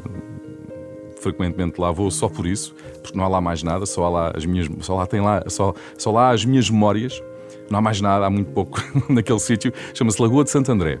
frequentemente 1.20 1.80
lá 1.80 1.90
vou 1.90 2.10
só 2.10 2.28
por 2.28 2.46
isso, 2.46 2.74
porque 3.02 3.16
não 3.16 3.24
há 3.24 3.28
lá 3.28 3.40
mais 3.40 3.62
nada, 3.62 3.86
só 3.86 4.04
há 4.04 4.08
lá 4.10 4.32
as 4.36 4.44
minhas, 4.44 4.68
só 4.80 4.94
lá 4.94 5.06
tem 5.06 5.20
lá, 5.20 5.42
só, 5.48 5.72
só 5.96 6.10
lá 6.10 6.30
as 6.30 6.44
minhas 6.44 6.68
memórias. 6.68 7.22
Não 7.70 7.78
há 7.78 7.82
mais 7.82 7.98
nada, 8.00 8.26
há 8.26 8.30
muito 8.30 8.50
pouco 8.50 8.78
naquele 9.08 9.38
sítio. 9.38 9.72
Chama-se 9.94 10.20
Lagoa 10.20 10.44
de 10.44 10.50
Santo 10.50 10.70
André. 10.70 10.98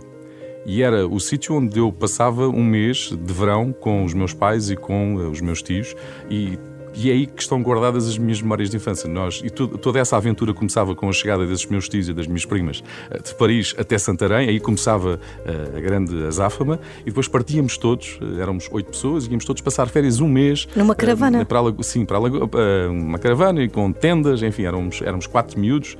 E 0.64 0.82
era 0.82 1.06
o 1.06 1.20
sítio 1.20 1.56
onde 1.56 1.78
eu 1.78 1.92
passava 1.92 2.48
um 2.48 2.64
mês 2.64 3.10
de 3.10 3.32
verão 3.34 3.70
com 3.70 4.02
os 4.02 4.14
meus 4.14 4.32
pais 4.32 4.70
e 4.70 4.76
com 4.76 5.14
os 5.30 5.42
meus 5.42 5.60
tios 5.60 5.94
e 6.30 6.58
e 6.94 7.10
é 7.10 7.12
aí 7.12 7.26
que 7.26 7.42
estão 7.42 7.62
guardadas 7.62 8.06
as 8.08 8.16
minhas 8.18 8.40
memórias 8.40 8.70
de 8.70 8.76
infância. 8.76 9.08
Nós, 9.08 9.40
e 9.44 9.50
tu- 9.50 9.66
toda 9.78 9.98
essa 9.98 10.16
aventura 10.16 10.52
começava 10.54 10.94
com 10.94 11.08
a 11.08 11.12
chegada 11.12 11.46
desses 11.46 11.66
meus 11.66 11.88
tios 11.88 12.08
e 12.08 12.12
das 12.14 12.26
minhas 12.26 12.44
primas 12.44 12.82
eh, 13.10 13.18
de 13.22 13.34
Paris 13.34 13.74
até 13.78 13.98
Santarém. 13.98 14.48
Aí 14.48 14.60
começava 14.60 15.18
eh, 15.44 15.76
a 15.76 15.80
grande 15.80 16.24
azáfama 16.26 16.78
e 17.02 17.06
depois 17.06 17.26
partíamos 17.28 17.76
todos, 17.76 18.18
eh, 18.20 18.40
éramos 18.40 18.68
oito 18.70 18.90
pessoas, 18.90 19.26
e 19.26 19.30
íamos 19.30 19.44
todos 19.44 19.60
passar 19.62 19.88
férias 19.88 20.20
um 20.20 20.28
mês. 20.28 20.66
Numa 20.76 20.94
caravana? 20.94 21.44
para 21.44 21.60
a 21.60 21.82
sim, 21.82 22.04
para 22.04 22.18
a 22.18 22.90
uma 22.90 23.18
caravana 23.18 23.62
e 23.62 23.68
com 23.68 23.90
tendas, 23.92 24.42
enfim, 24.42 24.62
éramos, 24.64 25.00
éramos 25.02 25.26
quatro 25.26 25.58
miúdos, 25.58 25.96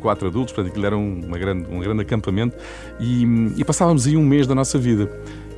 quatro 0.00 0.28
adultos, 0.28 0.52
portanto 0.52 0.70
aquilo 0.72 0.86
era 0.86 0.96
um, 0.96 1.20
uma 1.26 1.38
grande, 1.38 1.66
um 1.70 1.80
grande 1.80 2.02
acampamento 2.02 2.56
e, 3.00 3.24
e 3.56 3.64
passávamos 3.64 4.06
aí 4.06 4.16
um 4.16 4.24
mês 4.24 4.46
da 4.46 4.54
nossa 4.54 4.78
vida. 4.78 5.10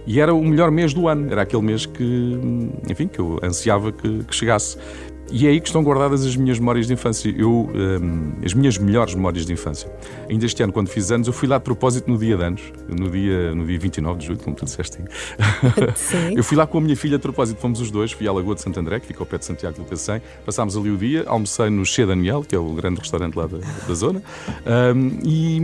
E 0.07 0.21
era 0.21 0.35
o 0.35 0.43
melhor 0.43 0.71
mês 0.71 0.95
do 0.95 1.09
ano, 1.09 1.31
era 1.31 1.43
aquele 1.43 1.63
mês 1.63 1.87
que, 1.87 2.39
enfim, 2.89 3.07
que 3.07 3.19
eu 3.19 3.39
ansiava 3.43 3.93
que, 3.93 4.25
que 4.25 4.35
chegasse. 4.35 4.79
E 5.31 5.47
é 5.47 5.51
aí 5.51 5.61
que 5.61 5.69
estão 5.69 5.83
guardadas 5.83 6.25
as 6.27 6.35
minhas 6.37 6.59
memórias 6.59 6.87
de 6.87 6.93
infância. 6.93 7.33
Eu, 7.37 7.71
hum, 7.73 8.33
as 8.45 8.53
minhas 8.53 8.77
melhores 8.79 9.15
memórias 9.15 9.47
de 9.47 9.53
infância. 9.53 9.91
Ainda 10.29 10.45
este 10.45 10.63
ano, 10.63 10.73
quando 10.73 10.89
fiz 10.89 11.11
anos, 11.11 11.27
eu 11.27 11.33
fui 11.33 11.49
lá 11.49 11.59
de 11.59 11.65
propósito 11.65 12.11
no 12.11 12.19
dia 12.19 12.37
de 12.37 12.43
anos, 12.43 12.63
no 12.89 13.11
dia, 13.11 13.55
no 13.55 13.65
dia 13.65 13.79
29 13.79 14.19
de 14.19 14.27
julho, 14.27 14.39
como 14.39 14.57
tu 14.57 14.65
disseste. 14.65 14.99
Sim. 15.95 16.35
Eu 16.37 16.43
fui 16.43 16.57
lá 16.57 16.67
com 16.67 16.79
a 16.79 16.81
minha 16.81 16.97
filha 16.97 17.17
de 17.17 17.23
propósito, 17.23 17.61
fomos 17.61 17.81
os 17.81 17.91
dois, 17.91 18.13
fui 18.13 18.27
à 18.27 18.33
Lagoa 18.33 18.55
de 18.55 18.63
Santo 18.63 18.79
André, 18.81 19.01
que 19.01 19.07
fica 19.07 19.21
ao 19.21 19.27
pé 19.27 19.39
de 19.39 19.45
Santiago 19.45 19.77
do 19.77 19.85
Cacém. 19.85 20.21
Passámos 20.45 20.77
ali 20.77 20.91
o 20.91 20.97
dia, 20.97 21.25
almocei 21.27 21.71
no 21.71 21.85
Che 21.85 22.05
Daniel, 22.05 22.43
que 22.43 22.55
é 22.55 22.59
o 22.59 22.71
grande 22.75 23.01
restaurante 23.01 23.37
lá 23.37 23.47
da, 23.47 23.59
da 23.59 23.95
zona. 23.95 24.23
Hum, 24.95 25.19
e, 25.23 25.57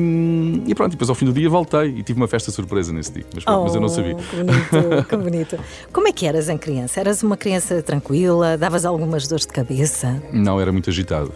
e 0.70 0.74
pronto, 0.74 0.92
e 0.92 0.96
depois 0.96 1.10
ao 1.10 1.14
fim 1.14 1.26
do 1.26 1.32
dia 1.32 1.50
voltei 1.50 1.88
e 1.88 2.02
tive 2.02 2.18
uma 2.18 2.28
festa 2.28 2.50
surpresa 2.50 2.92
nesse 2.92 3.12
dia. 3.12 3.24
Mas, 3.34 3.44
pronto, 3.44 3.64
mas 3.64 3.74
eu 3.74 3.80
não 3.80 3.88
sabia. 3.88 4.16
Oh, 4.16 4.22
Que 4.22 4.36
bonito, 4.42 5.08
que 5.08 5.16
bonito. 5.16 5.58
Como 5.92 6.08
é 6.08 6.12
que 6.12 6.26
eras 6.26 6.48
em 6.48 6.58
criança? 6.58 7.00
Eras 7.00 7.22
uma 7.22 7.36
criança 7.36 7.82
tranquila? 7.82 8.56
Davas 8.56 8.84
algumas 8.84 9.26
dores 9.26 9.46
de 9.46 9.52
cabeça? 9.56 10.22
Não, 10.32 10.60
era 10.60 10.70
muito 10.70 10.90
agitado. 10.90 11.32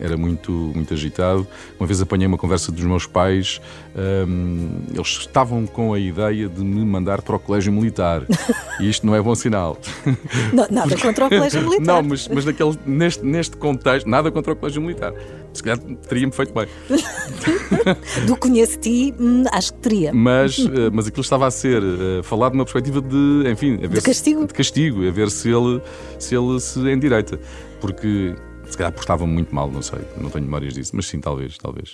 Era 0.00 0.16
muito, 0.16 0.50
muito 0.74 0.92
agitado. 0.92 1.46
Uma 1.78 1.86
vez 1.86 2.00
apanhei 2.02 2.26
uma 2.26 2.36
conversa 2.36 2.72
dos 2.72 2.84
meus 2.84 3.06
pais. 3.06 3.60
hum, 4.26 4.70
eles 4.92 5.06
estavam 5.20 5.66
com 5.66 5.94
a 5.94 5.98
ideia 5.98 6.48
de 6.48 6.62
me 6.64 6.84
mandar 6.84 7.22
para 7.22 7.36
o 7.36 7.38
colégio 7.38 7.72
militar. 7.72 8.22
E 8.80 8.90
isto 8.90 9.06
não 9.06 9.14
é 9.14 9.22
bom 9.22 9.32
sinal. 9.36 9.78
Não, 10.52 10.66
nada 10.68 10.96
contra 10.98 11.26
o 11.26 11.28
colégio 11.28 11.62
militar. 11.70 11.86
Não, 11.86 12.02
mas, 12.02 12.26
mas 12.26 12.44
naquele, 12.44 12.76
neste, 12.84 13.24
neste 13.24 13.56
contexto, 13.56 14.08
nada 14.10 14.32
contra 14.32 14.52
o 14.52 14.56
colégio 14.56 14.82
militar. 14.82 15.12
Se 15.52 15.62
calhar 15.62 15.78
teria-me 15.78 16.32
feito 16.32 16.52
bem. 16.52 16.66
Do 18.26 18.36
conheço-te, 18.36 19.14
hum, 19.18 19.44
acho 19.52 19.72
que 19.74 19.78
teria. 19.80 20.12
Mas, 20.12 20.58
eh, 20.58 20.90
mas 20.92 21.06
aquilo 21.06 21.22
estava 21.22 21.46
a 21.46 21.50
ser 21.52 21.82
eh, 21.84 22.22
falado 22.24 22.54
numa 22.54 22.64
perspectiva 22.64 23.00
de, 23.00 23.44
enfim, 23.48 23.76
De 23.76 24.00
se- 24.00 24.06
castigo. 24.06 24.46
de 24.46 24.52
castigo, 24.54 25.06
a 25.06 25.10
ver 25.12 25.30
se 25.30 25.48
ele 25.50 25.80
se, 26.18 26.34
ele 26.34 26.58
se 26.60 26.80
endireita. 26.80 27.38
Porque 27.80 28.34
se 28.68 28.76
calhar 28.76 28.92
portava-me 28.92 29.32
muito 29.32 29.54
mal, 29.54 29.70
não 29.70 29.82
sei, 29.82 30.00
não 30.16 30.30
tenho 30.30 30.44
memórias 30.44 30.74
disso, 30.74 30.92
mas 30.94 31.06
sim, 31.06 31.20
talvez, 31.20 31.56
talvez. 31.58 31.90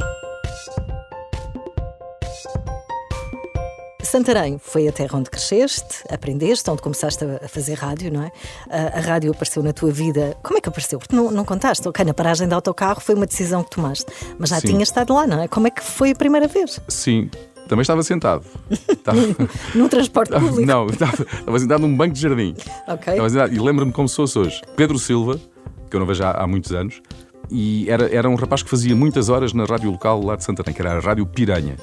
Santarém 4.03 4.59
foi 4.59 4.89
a 4.89 4.93
terra 4.93 5.17
onde 5.19 5.31
cresceste, 5.31 6.03
aprendeste, 6.11 6.69
onde 6.69 6.83
começaste 6.83 7.23
a 7.25 7.47
fazer 7.47 7.75
rádio, 7.75 8.11
não 8.12 8.25
é? 8.25 8.33
A, 8.69 8.99
a 8.99 9.00
rádio 9.00 9.31
apareceu 9.31 9.62
na 9.62 9.73
tua 9.73 9.93
vida. 9.93 10.37
Como 10.43 10.59
é 10.59 10.61
que 10.61 10.69
apareceu? 10.69 10.99
Porque 10.99 11.15
não, 11.15 11.31
não 11.31 11.45
contaste. 11.45 11.87
Ok, 11.87 12.05
na 12.05 12.12
paragem 12.15 12.49
de 12.49 12.55
autocarro 12.55 13.00
foi 13.00 13.15
uma 13.15 13.27
decisão 13.27 13.62
que 13.62 13.71
tomaste, 13.71 14.07
mas 14.39 14.50
já 14.50 14.59
Sim. 14.59 14.69
tinhas 14.69 14.89
estado 14.89 15.15
lá, 15.15 15.27
não 15.29 15.41
é? 15.43 15.47
Como 15.47 15.67
é 15.69 15.71
que 15.71 15.83
foi 15.85 16.11
a 16.11 16.15
primeira 16.15 16.49
vez? 16.49 16.81
Sim, 16.89 17.31
também 17.69 17.83
estava 17.83 18.03
sentado. 18.03 18.45
Estava- 18.89 19.19
Num 19.77 19.89
transporte 19.89 20.33
público? 20.33 20.62
Não, 20.67 20.87
estava, 20.87 21.23
estava 21.23 21.59
sentado 21.61 21.81
num 21.87 21.97
banco 21.97 22.15
de 22.15 22.21
jardim. 22.21 22.57
Ok. 22.89 23.12
Estava 23.12 23.31
sentado, 23.31 23.55
e 23.55 23.59
lembro-me 23.61 23.93
como 23.93 24.09
se 24.09 24.17
fosse 24.17 24.37
hoje. 24.39 24.61
Pedro 24.77 24.99
Silva, 24.99 25.39
que 25.90 25.97
eu 25.97 26.00
não 26.00 26.06
vejo 26.06 26.23
há, 26.25 26.30
há 26.30 26.47
muitos 26.47 26.73
anos, 26.73 27.02
e 27.50 27.90
era, 27.90 28.14
era 28.14 28.28
um 28.28 28.37
rapaz 28.37 28.62
que 28.62 28.70
fazia 28.70 28.94
muitas 28.94 29.28
horas 29.28 29.52
na 29.52 29.64
rádio 29.64 29.90
local 29.90 30.23
lá 30.25 30.37
de 30.37 30.44
Santarém, 30.44 30.73
que 30.73 30.80
era 30.80 30.97
a 30.97 31.00
Rádio 31.00 31.26
Piranha. 31.26 31.76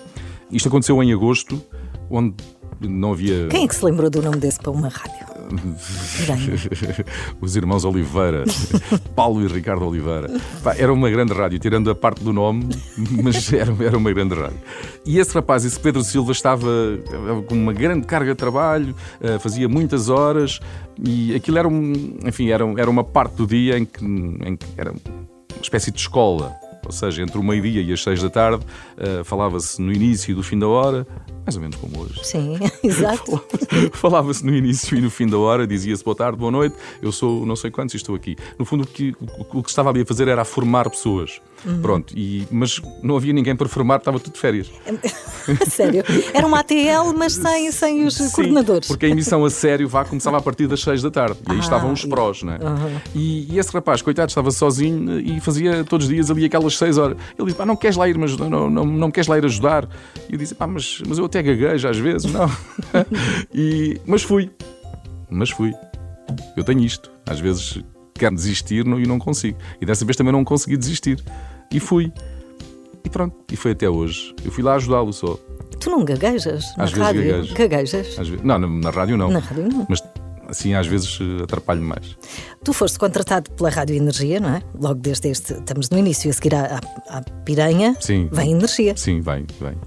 Isto 0.49 0.69
aconteceu 0.69 1.01
em 1.03 1.11
agosto, 1.11 1.61
onde 2.09 2.35
não 2.81 3.11
havia. 3.11 3.47
Quem 3.49 3.65
é 3.65 3.67
que 3.67 3.75
se 3.75 3.83
lembrou 3.83 4.09
do 4.09 4.21
nome 4.21 4.37
desse 4.37 4.59
para 4.59 4.71
uma 4.71 4.87
rádio? 4.87 5.26
Os 7.41 7.55
irmãos 7.55 7.85
Oliveira, 7.85 8.43
Paulo 9.15 9.43
e 9.43 9.47
Ricardo 9.47 9.85
Oliveira. 9.87 10.29
Pá, 10.63 10.75
era 10.77 10.91
uma 10.91 11.09
grande 11.09 11.33
rádio, 11.33 11.59
tirando 11.59 11.89
a 11.89 11.95
parte 11.95 12.23
do 12.23 12.33
nome, 12.33 12.69
mas 13.23 13.51
era, 13.51 13.73
era 13.83 13.97
uma 13.97 14.11
grande 14.11 14.35
rádio. 14.35 14.57
E 15.05 15.19
esse 15.19 15.33
rapaz, 15.33 15.65
esse 15.65 15.79
Pedro 15.79 16.03
Silva, 16.03 16.31
estava 16.31 16.67
eh, 16.67 17.41
com 17.47 17.55
uma 17.55 17.73
grande 17.73 18.05
carga 18.05 18.31
de 18.31 18.37
trabalho, 18.37 18.95
eh, 19.21 19.39
fazia 19.39 19.67
muitas 19.69 20.09
horas 20.09 20.59
e 21.03 21.33
aquilo 21.35 21.57
era, 21.57 21.67
um, 21.67 22.17
enfim, 22.25 22.49
era, 22.49 22.63
era 22.77 22.89
uma 22.89 23.03
parte 23.03 23.35
do 23.35 23.47
dia 23.47 23.77
em 23.77 23.85
que, 23.85 24.03
em 24.03 24.55
que 24.55 24.65
era 24.77 24.91
uma 24.91 25.61
espécie 25.61 25.91
de 25.91 25.99
escola. 25.99 26.55
Ou 26.88 26.91
seja, 26.94 27.22
entre 27.22 27.38
o 27.38 27.44
meio-dia 27.44 27.82
e 27.82 27.91
as 27.91 28.01
seis 28.01 28.24
da 28.24 28.29
tarde, 28.29 28.65
eh, 28.98 29.22
falava-se 29.25 29.82
no 29.82 29.91
início 29.91 30.32
e 30.32 30.34
do 30.34 30.41
fim 30.41 30.58
da 30.58 30.70
hora, 30.70 31.06
mais 31.46 31.56
ou 31.58 31.62
menos 31.62 31.75
como 31.75 32.00
hoje. 32.01 32.20
Sim, 32.24 32.58
exato. 32.82 33.44
Falava-se 33.91 34.46
no 34.46 34.56
início 34.56 34.98
e 34.98 35.01
no 35.01 35.10
fim 35.10 35.27
da 35.27 35.38
hora, 35.38 35.67
dizia-se 35.67 36.01
boa 36.01 36.15
tarde, 36.15 36.38
boa 36.38 36.50
noite, 36.50 36.77
eu 37.01 37.12
sou 37.12 37.46
não 37.46 37.58
sei 37.58 37.70
quantos 37.70 37.94
e 37.94 37.98
estou 37.98 38.15
aqui. 38.15 38.38
No 38.58 38.63
fundo, 38.63 38.86
o 38.86 38.88
que, 38.88 39.13
o, 39.20 39.60
o 39.60 39.63
que 39.63 39.70
estava 39.70 39.89
ali 39.89 40.01
a 40.01 40.06
fazer 40.06 40.29
era 40.29 40.44
a 40.44 40.46
formar 40.46 40.89
pessoas. 40.89 41.41
Pronto, 41.81 42.13
e, 42.17 42.47
mas 42.51 42.81
não 43.03 43.15
havia 43.17 43.33
ninguém 43.33 43.55
para 43.55 43.67
formar, 43.67 43.97
estava 43.97 44.19
tudo 44.19 44.33
de 44.33 44.39
férias. 44.39 44.71
Sério. 45.69 46.03
Era 46.33 46.45
uma 46.47 46.59
ATL, 46.59 47.13
mas 47.17 47.33
sem, 47.33 47.71
sem 47.71 48.05
os 48.05 48.15
Sim, 48.15 48.29
coordenadores. 48.31 48.88
Porque 48.88 49.05
a 49.05 49.09
emissão 49.09 49.43
a 49.45 49.50
sério 49.50 49.88
vá, 49.88 50.03
começava 50.05 50.38
a 50.38 50.41
partir 50.41 50.67
das 50.67 50.81
6 50.81 51.01
da 51.01 51.12
tarde. 51.12 51.38
E 51.47 51.51
aí 51.51 51.57
Ah, 51.57 51.62
estavam 51.62 51.91
os 51.93 52.03
prós, 52.05 52.43
não 52.43 52.53
é? 52.53 52.59
E, 53.15 53.53
e 53.53 53.59
esse 53.59 53.71
rapaz, 53.71 54.01
coitado, 54.01 54.29
estava 54.29 54.51
sozinho 54.51 55.19
e 55.19 55.39
fazia 55.39 55.83
todos 55.83 56.07
os 56.07 56.13
dias 56.13 56.29
ali 56.31 56.45
aquelas 56.45 56.77
6 56.77 56.97
horas. 56.97 57.17
Ele 57.38 57.45
disse: 57.45 57.57
pá, 57.57 57.65
não 57.65 57.75
queres 57.75 57.95
lá 57.97 58.07
ir, 58.07 58.17
mas 58.17 58.36
não, 58.38 58.69
não, 58.69 58.86
não 58.86 59.07
me 59.07 59.12
queres 59.13 59.27
lá 59.27 59.38
ir 59.38 59.45
ajudar? 59.45 59.88
E 60.29 60.33
eu 60.33 60.38
disse: 60.38 60.55
pá, 60.55 60.67
mas, 60.67 61.01
mas 61.07 61.17
eu 61.17 61.25
até 61.25 61.41
gaguejo 61.41 61.88
às 61.88 61.97
vezes, 61.97 62.31
não. 62.31 62.50
e, 63.53 64.00
mas 64.05 64.24
fui. 64.24 64.50
Mas 65.29 65.50
fui. 65.50 65.74
Eu 66.55 66.63
tenho 66.63 66.81
isto. 66.81 67.12
Às 67.25 67.39
vezes 67.39 67.79
quero 68.13 68.36
desistir 68.36 68.83
não- 68.86 69.00
e 69.00 69.05
não 69.05 69.19
consigo. 69.19 69.57
E 69.81 69.86
dessa 69.86 70.03
vez 70.05 70.15
também 70.15 70.33
não 70.33 70.43
consegui 70.43 70.75
desistir. 70.77 71.24
E 71.71 71.79
fui. 71.79 72.12
E 73.03 73.09
pronto. 73.09 73.36
E 73.51 73.55
foi 73.55 73.71
até 73.71 73.89
hoje. 73.89 74.33
Eu 74.43 74.51
fui 74.51 74.63
lá 74.63 74.75
ajudá-lo 74.75 75.12
só. 75.13 75.38
Tu 75.79 75.89
não 75.89 76.03
gaguejas 76.03 76.63
na 76.77 76.86
Às 76.86 76.91
vezes 76.91 77.05
rádio? 77.05 77.53
Gaguejas? 77.55 78.19
Às 78.19 78.27
vezes- 78.27 78.43
não, 78.43 78.57
na, 78.57 78.67
na 78.67 78.89
rádio 78.89 79.17
não. 79.17 79.29
Na 79.29 79.39
rádio 79.39 79.67
não. 79.69 79.86
Mas 79.89 80.01
assim 80.47 80.74
às 80.74 80.88
vezes 80.88 81.19
eh, 81.21 81.43
atrapalho 81.43 81.81
mais. 81.81 82.17
Tu 82.63 82.74
foste 82.74 82.97
contratado 82.97 83.51
pela 83.51 83.69
Rádio 83.69 83.95
Energia, 83.95 84.39
não 84.39 84.50
é? 84.50 84.62
Logo 84.79 84.95
desde 85.00 85.29
este, 85.29 85.53
estamos 85.53 85.89
no 85.89 85.97
início, 85.97 86.29
a 86.29 86.33
seguir 86.33 86.55
à, 86.55 86.79
à, 87.09 87.17
à 87.17 87.21
Piranha, 87.21 87.95
Sim. 88.00 88.27
vem 88.31 88.51
Energia. 88.53 88.95
Sim, 88.97 89.21
vem, 89.21 89.45
vem. 89.59 89.77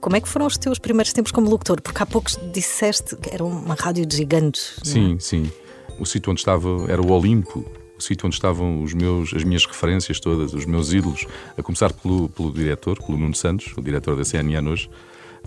Como 0.00 0.16
é 0.16 0.20
que 0.20 0.28
foram 0.28 0.46
os 0.46 0.56
teus 0.56 0.78
primeiros 0.78 1.12
tempos 1.12 1.32
como 1.32 1.50
locutor? 1.50 1.80
Porque 1.82 2.02
há 2.02 2.06
poucos 2.06 2.38
disseste 2.52 3.16
que 3.16 3.34
era 3.34 3.44
uma 3.44 3.74
rádio 3.74 4.06
de 4.06 4.16
gigantes. 4.16 4.76
é? 4.80 4.84
Sim, 4.88 5.16
sim. 5.18 5.50
O 5.98 6.06
sítio 6.06 6.30
onde 6.30 6.40
estava 6.40 6.68
era 6.88 7.02
o 7.02 7.10
Olimpo. 7.12 7.64
O 8.00 8.02
sítio 8.02 8.26
onde 8.26 8.34
estavam 8.34 8.82
os 8.82 8.94
meus, 8.94 9.34
as 9.34 9.44
minhas 9.44 9.66
referências 9.66 10.18
todas, 10.18 10.54
os 10.54 10.64
meus 10.64 10.90
ídolos, 10.90 11.26
a 11.58 11.62
começar 11.62 11.92
pelo, 11.92 12.30
pelo 12.30 12.50
diretor, 12.50 12.98
pelo 12.98 13.18
Nuno 13.18 13.34
Santos, 13.34 13.74
o 13.76 13.82
diretor 13.82 14.16
da 14.16 14.24
CNN 14.24 14.66
hoje, 14.66 14.88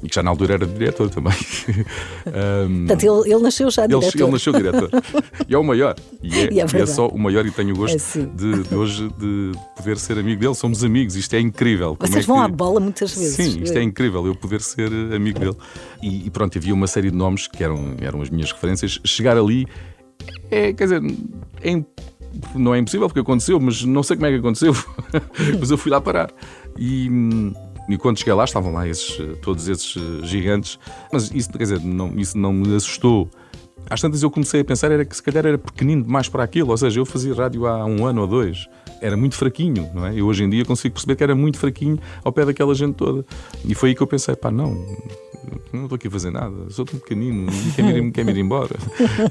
e 0.03 0.07
que 0.07 0.13
já 0.13 0.22
na 0.22 0.29
altura 0.29 0.53
era 0.53 0.65
diretor 0.67 1.10
também. 1.10 1.33
Ahm, 2.27 2.86
Portanto, 2.88 3.03
ele, 3.25 3.33
ele 3.33 3.41
nasceu 3.41 3.72
já 3.72 3.88
diretor. 3.88 4.22
ele 4.22 4.31
nasceu 4.31 4.53
diretor. 4.53 4.89
E 5.50 5.55
é 5.55 5.57
o 5.57 5.63
maior. 5.63 5.95
E 6.22 6.31
é, 6.41 6.53
E 6.53 6.60
é 6.60 6.65
e 6.65 6.81
é 6.81 6.86
só 6.86 7.07
o 7.07 7.17
maior 7.17 7.43
e 7.43 7.50
tenho 7.51 7.74
o 7.74 7.77
gosto 7.77 8.19
É 8.19 8.25
de, 8.25 8.63
de 8.63 8.75
hoje 8.75 9.10
de 9.17 9.51
poder 9.75 9.98
ser 9.98 10.19
amigo 10.19 10.39
dele. 10.39 10.53
Somos 10.53 10.83
amigos, 10.83 11.15
isto 11.15 11.33
é 11.36 11.39
incrível. 11.39 11.98
Vocês 12.00 12.24
é 12.24 12.27
vão 12.27 12.38
que- 12.38 12.43
à 12.43 12.48
bola 12.48 12.79
muitas 12.79 13.15
vezes. 13.15 13.36
Sim, 13.36 13.63
isto 13.63 13.75
é 13.77 13.81
incrível, 13.81 14.25
eu 14.27 14.36
poder 14.36 14.62
ser 14.62 14.91
amigo 15.12 15.39
dele. 15.39 15.57
E, 16.03 16.27
e 16.27 16.29
pronto, 16.29 16.55
havia 16.55 16.74
uma 16.74 16.86
série 16.88 17.10
de 17.10 17.17
nomes 17.17 17.48
que 17.48 17.63
eram, 17.63 17.95
eram 18.00 18.22
as 18.22 18.29
minhas 18.29 18.51
referências. 18.51 19.00
Chegar 19.03 19.38
ali 19.38 19.65
é, 20.51 20.72
quer 20.72 20.83
dizer, 20.83 21.01
é 21.62 21.83
não 22.55 22.73
é 22.73 22.79
impossível 22.79 23.07
porque 23.07 23.19
aconteceu, 23.19 23.59
mas 23.59 23.83
não 23.83 24.03
sei 24.03 24.17
como 24.17 24.27
é 24.27 24.31
que 24.31 24.37
aconteceu. 24.37 24.73
mas 25.59 25.71
eu 25.71 25.77
fui 25.77 25.91
lá 25.91 26.01
parar. 26.01 26.31
E, 26.77 27.09
e 27.89 27.97
quando 27.97 28.17
cheguei 28.17 28.33
lá, 28.33 28.43
estavam 28.43 28.73
lá 28.73 28.87
esses, 28.87 29.19
eh, 29.19 29.35
todos 29.41 29.67
esses 29.67 29.95
eh, 29.97 30.25
gigantes. 30.25 30.79
Mas 31.11 31.31
isso, 31.31 31.51
quer 31.51 31.59
dizer, 31.59 31.79
não, 31.81 32.17
isso 32.17 32.37
não 32.37 32.53
me 32.53 32.75
assustou. 32.75 33.29
Às 33.89 34.01
tantas 34.01 34.23
eu 34.23 34.31
comecei 34.31 34.61
a 34.61 34.65
pensar 34.65 34.91
era 34.91 35.03
que 35.03 35.15
se 35.15 35.21
calhar 35.21 35.45
era 35.45 35.57
pequenino 35.57 36.03
demais 36.03 36.29
para 36.29 36.43
aquilo, 36.43 36.71
ou 36.71 36.77
seja, 36.77 36.99
eu 36.99 37.05
fazia 37.05 37.33
rádio 37.33 37.67
há 37.67 37.85
um 37.85 38.05
ano 38.05 38.21
ou 38.21 38.27
dois, 38.27 38.67
era 39.03 39.17
muito 39.17 39.36
fraquinho, 39.36 39.89
não 39.93 40.05
é? 40.05 40.19
Eu 40.19 40.25
hoje 40.25 40.43
em 40.43 40.50
dia 40.50 40.63
consigo 40.65 40.93
perceber 40.93 41.15
que 41.15 41.24
era 41.24 41.36
muito 41.36 41.57
fraquinho 41.57 42.00
ao 42.24 42.31
pé 42.31 42.45
daquela 42.45 42.74
gente 42.74 42.95
toda. 42.95 43.25
E 43.65 43.75
foi 43.75 43.89
aí 43.89 43.95
que 43.95 44.01
eu 44.01 44.07
pensei, 44.07 44.36
pá, 44.36 44.50
não, 44.50 44.74
não 45.72 45.83
estou 45.83 45.95
aqui 45.95 46.07
a 46.07 46.12
fazer 46.12 46.31
nada, 46.31 46.53
sou 46.69 46.86
tão 46.86 47.00
pequenino, 47.00 47.48
ninguém 47.77 48.12
quer 48.12 48.24
me 48.24 48.31
ir, 48.31 48.38
embora. 48.39 48.75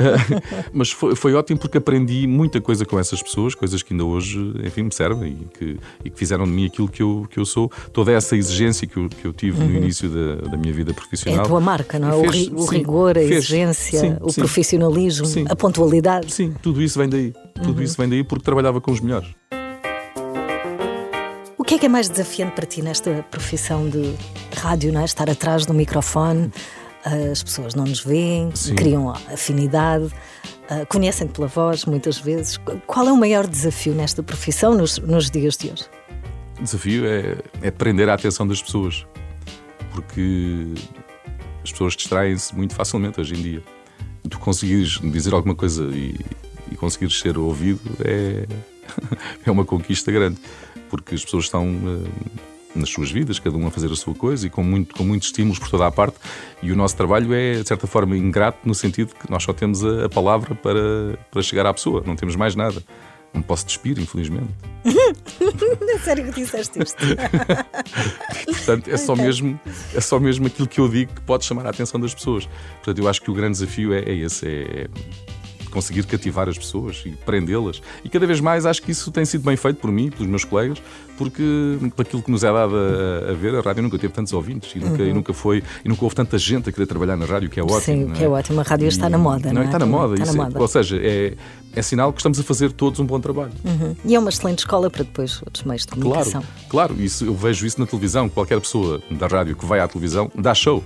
Mas 0.73 0.91
foi, 0.91 1.15
foi 1.17 1.35
ótimo 1.35 1.59
porque 1.59 1.79
aprendi 1.79 2.27
muita 2.27 2.61
coisa 2.61 2.85
com 2.85 2.99
essas 2.99 3.23
pessoas, 3.23 3.55
coisas 3.55 3.83
que 3.83 3.93
ainda 3.95 4.05
hoje, 4.05 4.39
enfim, 4.65 4.83
me 4.85 4.93
servem 4.95 5.39
e 5.43 5.59
que, 5.59 5.77
e 6.05 6.11
que 6.11 6.19
fizeram 6.19 6.45
de 6.45 6.51
mim 6.51 6.67
aquilo 6.67 6.89
que 6.89 7.03
eu, 7.03 7.27
que 7.31 7.39
eu 7.39 7.45
sou. 7.45 7.71
Toda 7.93 8.13
essa 8.13 8.37
exigência 8.37 8.87
que 8.87 8.97
eu, 8.97 9.09
que 9.09 9.25
eu 9.27 9.33
tive 9.33 9.63
no 9.63 9.75
início 9.75 10.09
da, 10.09 10.51
da 10.51 10.57
minha 10.57 10.73
vida 10.73 10.91
É 10.91 10.95
profissional. 10.95 11.45
a 11.45 11.49
tua 11.49 11.61
marca, 11.61 11.99
não 11.99 12.11
é? 12.11 12.15
O, 12.15 12.21
Fez- 12.31 12.35
ri- 12.49 12.53
o 12.55 12.63
sim, 12.63 12.77
rigor, 12.77 13.11
a 13.13 13.21
fez. 13.21 13.31
exigência, 13.31 14.01
Sim, 14.01 14.17
o 14.21 14.31
sim. 14.31 14.41
profissionalismo, 14.41 15.27
a 15.49 15.57
pontualidade. 15.57 16.33
Sim, 16.33 16.55
tudo 16.63 16.83
isso 16.83 16.99
vem 16.99 17.09
daí. 17.09 17.33
Tudo 17.63 17.83
isso 17.83 17.97
vem 17.97 18.09
daí 18.09 18.25
porque 18.25 18.45
trabalhava 18.45 18.81
com 18.81 18.91
os 18.91 19.01
melhores. 19.01 19.29
O 21.73 21.75
que 21.75 21.77
é 21.77 21.81
que 21.81 21.87
é 21.87 21.89
mais 21.89 22.07
desafiante 22.07 22.55
para 22.55 22.67
ti 22.67 22.83
nesta 22.83 23.25
profissão 23.31 23.89
de 23.89 24.15
rádio, 24.55 24.93
não 24.93 25.01
é? 25.01 25.07
Estar 25.07 25.31
atrás 25.31 25.65
do 25.65 25.73
microfone, 25.73 26.53
as 27.03 27.43
pessoas 27.43 27.75
não 27.75 27.85
nos 27.85 28.05
veem, 28.05 28.55
Sim. 28.55 28.75
criam 28.75 29.09
afinidade, 29.09 30.11
ah, 30.69 30.85
conhecem-te 30.85 31.33
pela 31.33 31.47
voz 31.47 31.87
muitas 31.87 32.19
vezes. 32.19 32.61
Qual 32.87 33.09
é 33.09 33.11
o 33.11 33.17
maior 33.17 33.47
desafio 33.47 33.95
nesta 33.95 34.23
profissão 34.23 34.75
nos, 34.75 34.99
nos 34.99 35.31
dias 35.31 35.57
de 35.57 35.71
hoje? 35.71 35.85
O 36.61 36.63
desafio 36.63 37.07
é, 37.07 37.39
é 37.63 37.71
prender 37.71 38.07
a 38.11 38.15
atenção 38.15 38.47
das 38.47 38.61
pessoas. 38.61 39.07
Porque 39.93 40.75
as 41.65 41.73
pessoas 41.73 41.95
distraem-se 41.95 42.55
muito 42.55 42.75
facilmente 42.75 43.19
hoje 43.19 43.33
em 43.33 43.41
dia. 43.41 43.63
Tu 44.29 44.39
conseguires 44.39 45.01
dizer 45.11 45.33
alguma 45.33 45.55
coisa 45.55 45.85
e, 45.85 46.21
e 46.71 46.77
conseguires 46.77 47.19
ser 47.19 47.39
ouvido 47.39 47.81
é, 48.05 48.47
é 49.47 49.51
uma 49.51 49.65
conquista 49.65 50.13
grande. 50.13 50.37
Porque 50.93 51.15
as 51.15 51.25
pessoas 51.25 51.45
estão 51.45 51.67
eh, 51.67 52.39
nas 52.75 52.91
suas 52.91 53.11
vidas, 53.11 53.39
cada 53.39 53.57
um 53.57 53.67
a 53.67 53.71
fazer 53.71 53.91
a 53.91 53.97
sua 53.97 54.15
coisa 54.15 54.47
e 54.47 54.51
com, 54.51 54.63
muito, 54.63 54.95
com 54.95 55.03
muitos 55.05 55.29
estímulos 55.29 55.59
por 55.59 55.71
toda 55.71 55.87
a 55.87 55.91
parte. 55.91 56.17
E 56.63 56.71
o 56.71 56.77
nosso 56.77 56.95
trabalho 56.95 57.33
é, 57.33 57.63
de 57.63 57.67
certa 57.67 57.87
forma, 57.87 58.15
ingrato 58.15 58.59
no 58.69 58.75
sentido 58.75 59.15
que 59.15 59.31
nós 59.31 59.43
só 59.43 59.55
temos 59.55 59.83
a, 59.83 60.05
a 60.05 60.09
palavra 60.11 60.55
para, 60.55 61.19
para 61.31 61.41
chegar 61.41 61.65
à 61.65 61.73
pessoa, 61.73 62.03
não 62.07 62.15
temos 62.15 62.37
mais 62.37 62.55
nada. 62.55 62.83
Não 63.33 63.41
posso 63.41 63.65
despir, 63.65 63.99
infelizmente. 63.99 64.53
É 65.95 65.99
sério 65.99 66.25
que 66.25 66.41
disseste 66.41 66.83
isto? 66.83 66.99
Portanto, 68.45 68.89
é 68.89 68.97
só, 68.97 69.15
mesmo, 69.15 69.59
é 69.95 70.01
só 70.01 70.19
mesmo 70.19 70.47
aquilo 70.47 70.67
que 70.67 70.81
eu 70.81 70.89
digo 70.89 71.15
que 71.15 71.21
pode 71.21 71.45
chamar 71.45 71.67
a 71.67 71.71
atenção 71.71 71.99
das 71.99 72.15
pessoas. 72.15 72.49
Portanto, 72.77 72.99
eu 72.99 73.09
acho 73.09 73.23
que 73.23 73.31
o 73.31 73.35
grande 73.35 73.53
desafio 73.53 73.95
é, 73.95 74.01
é 74.01 74.15
esse: 74.15 74.47
é 74.47 74.89
conseguir 75.73 76.05
cativar 76.07 76.49
as 76.49 76.57
pessoas 76.59 77.03
e 77.07 77.11
prendê-las. 77.11 77.81
E 78.05 78.09
cada 78.09 78.27
vez 78.27 78.41
mais 78.41 78.67
acho 78.67 78.83
que 78.83 78.91
isso 78.93 79.11
tem 79.11 79.25
sido 79.25 79.43
bem 79.45 79.57
feito 79.57 79.77
por 79.79 79.91
mim, 79.91 80.11
pelos 80.11 80.27
meus 80.29 80.45
colegas, 80.45 80.83
porque 81.17 81.79
daquilo 81.97 82.23
que 82.23 82.31
nos 82.31 82.43
é 82.45 82.53
dado 82.53 82.75
a, 82.77 83.31
a 83.31 83.35
ver, 83.35 83.55
a 83.55 83.61
rádio 83.61 83.83
nunca 83.83 83.99
teve 83.99 84.13
tantos 84.13 84.33
ouvintes 84.33 84.73
e 84.75 84.79
nunca, 84.79 85.03
e 85.03 85.13
nunca 85.13 85.33
foi 85.33 85.63
e 85.85 85.89
nunca 85.89 86.05
houve 86.05 86.15
tanta 86.17 86.37
gente 86.39 86.69
a 86.69 86.73
querer 86.73 86.87
trabalhar 86.87 87.17
na 87.17 87.25
rádio, 87.25 87.49
que 87.49 87.59
é 87.61 87.63
ótimo. 87.63 87.81
Sim, 87.81 88.05
não 88.07 88.15
que 88.15 88.25
é 88.25 88.29
ótimo. 88.29 88.61
A 88.61 88.63
rádio 88.65 88.89
está 88.89 89.09
na 89.09 89.19
moda, 89.19 89.53
não 89.53 89.63
é? 89.63 89.65
Está 89.65 89.79
na 89.79 89.87
moda. 89.87 90.15
Está 90.15 90.25
isso 90.27 90.37
na 90.37 90.43
é- 90.43 90.47
moda. 90.47 90.61
ou 90.61 90.69
seja, 90.69 90.97
é, 91.01 91.35
é 91.75 91.83
sinal 91.83 92.13
que 92.13 92.19
estamos 92.21 92.39
a 92.41 92.43
fazer 92.43 92.73
todos 92.73 92.99
um 93.01 93.07
bom 93.07 93.21
trabalho. 93.21 93.53
Uhum. 93.65 93.95
E 94.05 94.15
é 94.15 94.19
uma 94.19 94.31
excelente 94.31 94.61
escola 94.61 94.91
para 94.91 95.05
depois 95.05 95.41
outros 95.43 95.65
meios 95.65 95.83
de 95.83 95.89
Claro, 95.89 96.03
comunicação. 96.03 96.43
claro, 96.69 96.95
isso, 97.01 97.25
eu 97.25 97.35
vejo 97.35 97.67
isso 97.67 97.79
na 97.81 97.87
televisão. 97.87 98.29
Qualquer 98.29 98.61
pessoa 98.61 99.01
da 99.11 99.27
rádio 99.27 99.55
que 99.57 99.65
vai 99.65 99.81
à 99.81 99.89
televisão 99.89 100.31
dá 100.35 100.55
show. 100.55 100.83